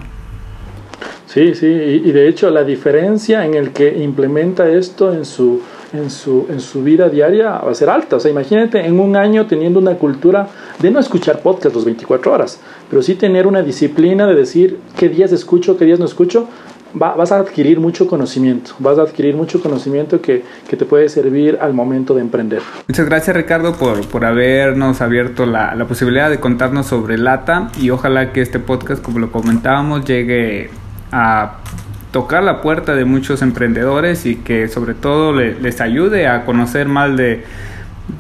Sí, 1.33 1.55
sí, 1.55 1.65
y, 1.65 2.11
de 2.11 2.27
hecho 2.27 2.49
la 2.49 2.65
diferencia 2.65 3.45
en 3.45 3.53
el 3.53 3.71
que 3.71 4.03
implementa 4.03 4.69
esto 4.69 5.13
en 5.13 5.23
su, 5.23 5.61
en, 5.93 6.09
su, 6.09 6.45
en 6.49 6.59
su 6.59 6.83
vida 6.83 7.07
diaria 7.07 7.51
va 7.51 7.71
a 7.71 7.73
ser 7.73 7.89
alta. 7.89 8.17
O 8.17 8.19
sea, 8.19 8.29
imagínate 8.29 8.85
en 8.85 8.99
un 8.99 9.15
año 9.15 9.47
teniendo 9.47 9.79
una 9.79 9.95
cultura 9.95 10.49
de 10.79 10.91
no 10.91 10.99
escuchar 10.99 11.39
podcast 11.41 11.73
los 11.73 11.85
24 11.85 12.33
horas, 12.33 12.59
pero 12.89 13.01
sí 13.01 13.15
tener 13.15 13.47
una 13.47 13.61
disciplina 13.61 14.27
de 14.27 14.35
decir 14.35 14.79
qué 14.99 15.07
días 15.07 15.31
escucho, 15.31 15.77
qué 15.77 15.85
días 15.85 15.99
no 15.99 16.05
escucho, 16.05 16.49
vas 16.93 17.31
a 17.31 17.37
adquirir 17.37 17.79
mucho 17.79 18.07
conocimiento, 18.07 18.71
vas 18.79 18.97
a 18.97 19.03
adquirir 19.03 19.35
mucho 19.35 19.61
conocimiento 19.61 20.21
que, 20.21 20.43
que, 20.67 20.77
te 20.77 20.85
puede 20.85 21.09
servir 21.09 21.57
al 21.61 21.73
momento 21.73 22.13
de 22.13 22.21
emprender. 22.21 22.61
Muchas 22.87 23.05
gracias 23.05 23.35
Ricardo 23.35 23.75
por, 23.75 24.05
por 24.07 24.25
habernos 24.25 25.01
abierto 25.01 25.45
la, 25.45 25.75
la, 25.75 25.85
posibilidad 25.85 26.29
de 26.29 26.39
contarnos 26.39 26.87
sobre 26.87 27.17
LATA 27.17 27.69
y 27.79 27.89
ojalá 27.89 28.33
que 28.33 28.41
este 28.41 28.59
podcast, 28.59 29.01
como 29.01 29.19
lo 29.19 29.31
comentábamos, 29.31 30.05
llegue 30.05 30.69
a 31.11 31.57
tocar 32.11 32.43
la 32.43 32.61
puerta 32.61 32.95
de 32.95 33.05
muchos 33.05 33.41
emprendedores 33.41 34.25
y 34.25 34.35
que 34.35 34.67
sobre 34.67 34.93
todo 34.93 35.33
les 35.33 35.81
ayude 35.81 36.27
a 36.27 36.45
conocer 36.45 36.87
más 36.87 37.15
de 37.15 37.43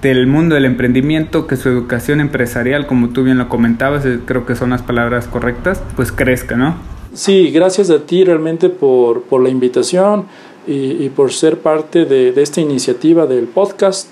del 0.01 0.25
mundo 0.27 0.55
del 0.55 0.65
emprendimiento, 0.65 1.47
que 1.47 1.57
su 1.57 1.67
educación 1.67 2.21
empresarial, 2.21 2.87
como 2.87 3.09
tú 3.09 3.23
bien 3.23 3.37
lo 3.37 3.49
comentabas, 3.49 4.05
creo 4.25 4.45
que 4.45 4.55
son 4.55 4.69
las 4.69 4.81
palabras 4.81 5.27
correctas, 5.27 5.81
pues 5.95 6.11
crezca, 6.11 6.55
¿no? 6.55 6.75
Sí, 7.13 7.51
gracias 7.51 7.89
a 7.89 7.99
ti 7.99 8.23
realmente 8.23 8.69
por, 8.69 9.23
por 9.23 9.43
la 9.43 9.49
invitación 9.49 10.25
y, 10.65 11.09
por 11.09 11.33
ser 11.33 11.59
parte 11.59 12.05
de, 12.05 12.31
de 12.31 12.41
esta 12.41 12.61
iniciativa 12.61 13.25
del 13.25 13.45
podcast. 13.45 14.07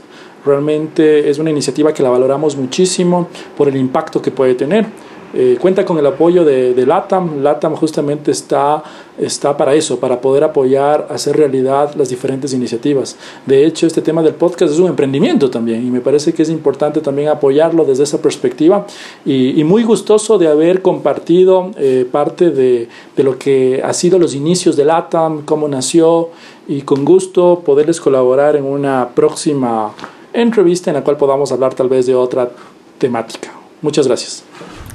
Realmente 0.46 1.30
es 1.30 1.38
una 1.40 1.50
iniciativa 1.50 1.94
que 1.94 2.04
la 2.04 2.10
valoramos 2.10 2.58
muchísimo 2.58 3.30
por 3.58 3.70
el 3.70 3.78
impacto 3.78 4.22
que 4.22 4.32
puede 4.32 4.56
tener. 4.56 4.86
Eh, 5.34 5.58
cuenta 5.60 5.86
con 5.86 5.98
el 6.00 6.06
apoyo 6.06 6.44
de, 6.44 6.74
de, 6.74 6.86
LATAM. 6.86 7.44
LATAM 7.44 7.76
justamente 7.76 8.32
está, 8.32 8.84
está 9.18 9.56
para 9.56 9.76
eso, 9.76 10.00
para 10.00 10.20
poder 10.20 10.44
apoyar, 10.44 11.08
hacer 11.10 11.38
realidad 11.38 11.94
las 11.96 12.10
diferentes 12.10 12.54
iniciativas. 12.54 13.16
De 13.46 13.66
hecho, 13.66 13.86
este 13.86 14.02
tema 14.02 14.24
del 14.24 14.34
podcast 14.34 14.74
es 14.74 14.80
un 14.80 14.88
emprendimiento 14.88 15.50
también 15.50 15.86
y 15.86 15.92
me 15.92 16.02
parece 16.02 16.34
que 16.34 16.42
es 16.42 16.50
importante 16.50 17.02
también 17.02 17.28
apoyarlo 17.28 17.86
desde 17.86 18.04
esa 18.04 18.22
perspectiva 18.22 18.88
y, 19.24 19.60
y 19.60 19.64
muy 19.64 19.84
gustoso 19.84 20.38
de 20.40 20.48
haber 20.48 20.82
compartido 20.82 21.72
eh, 21.78 22.08
parte 22.12 22.50
de, 22.50 22.88
de 23.16 23.24
lo 23.24 23.38
que 23.38 23.82
ha 23.84 23.94
sido 23.94 24.18
los 24.18 24.34
inicios 24.34 24.76
de 24.76 24.86
LATAM, 24.86 25.46
cómo 25.46 25.68
nació 25.68 26.30
y 26.68 26.82
con 26.82 27.06
gusto 27.06 27.62
poderles 27.64 28.02
colaborar 28.02 28.56
en 28.56 28.64
una 28.64 29.10
próxima 29.14 29.94
entrevista 30.34 30.90
en 30.90 30.96
la 30.96 31.04
cual 31.04 31.18
podamos 31.18 31.52
hablar 31.52 31.74
tal 31.74 31.90
vez 31.90 32.06
de 32.06 32.16
otra 32.16 32.50
temática. 32.98 33.52
Muchas 33.82 34.08
gracias. 34.08 34.44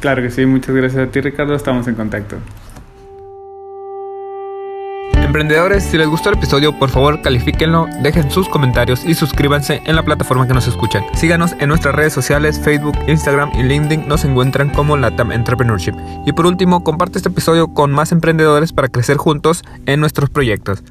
Claro 0.04 0.20
que 0.20 0.28
sí, 0.28 0.44
muchas 0.44 0.74
gracias 0.74 1.08
a 1.08 1.10
ti 1.10 1.22
Ricardo, 1.22 1.54
estamos 1.54 1.88
en 1.88 1.94
contacto. 1.94 2.36
Emprendedores, 5.14 5.82
si 5.82 5.96
les 5.96 6.06
gustó 6.08 6.28
el 6.28 6.36
episodio, 6.36 6.78
por 6.78 6.90
favor 6.90 7.22
califíquenlo, 7.22 7.86
dejen 8.02 8.30
sus 8.30 8.46
comentarios 8.50 9.02
y 9.06 9.14
suscríbanse 9.14 9.80
en 9.86 9.96
la 9.96 10.02
plataforma 10.02 10.46
que 10.46 10.52
nos 10.52 10.68
escuchan. 10.68 11.04
Síganos 11.14 11.54
en 11.58 11.70
nuestras 11.70 11.94
redes 11.94 12.12
sociales, 12.12 12.60
Facebook, 12.62 12.98
Instagram 13.06 13.50
y 13.54 13.62
LinkedIn, 13.62 14.06
nos 14.06 14.26
encuentran 14.26 14.68
como 14.68 14.98
Latam 14.98 15.32
Entrepreneurship. 15.32 15.94
Y 16.26 16.32
por 16.32 16.44
último, 16.44 16.84
comparte 16.84 17.16
este 17.16 17.30
episodio 17.30 17.68
con 17.68 17.90
más 17.90 18.12
emprendedores 18.12 18.74
para 18.74 18.88
crecer 18.88 19.16
juntos 19.16 19.64
en 19.86 20.00
nuestros 20.00 20.28
proyectos. 20.28 20.84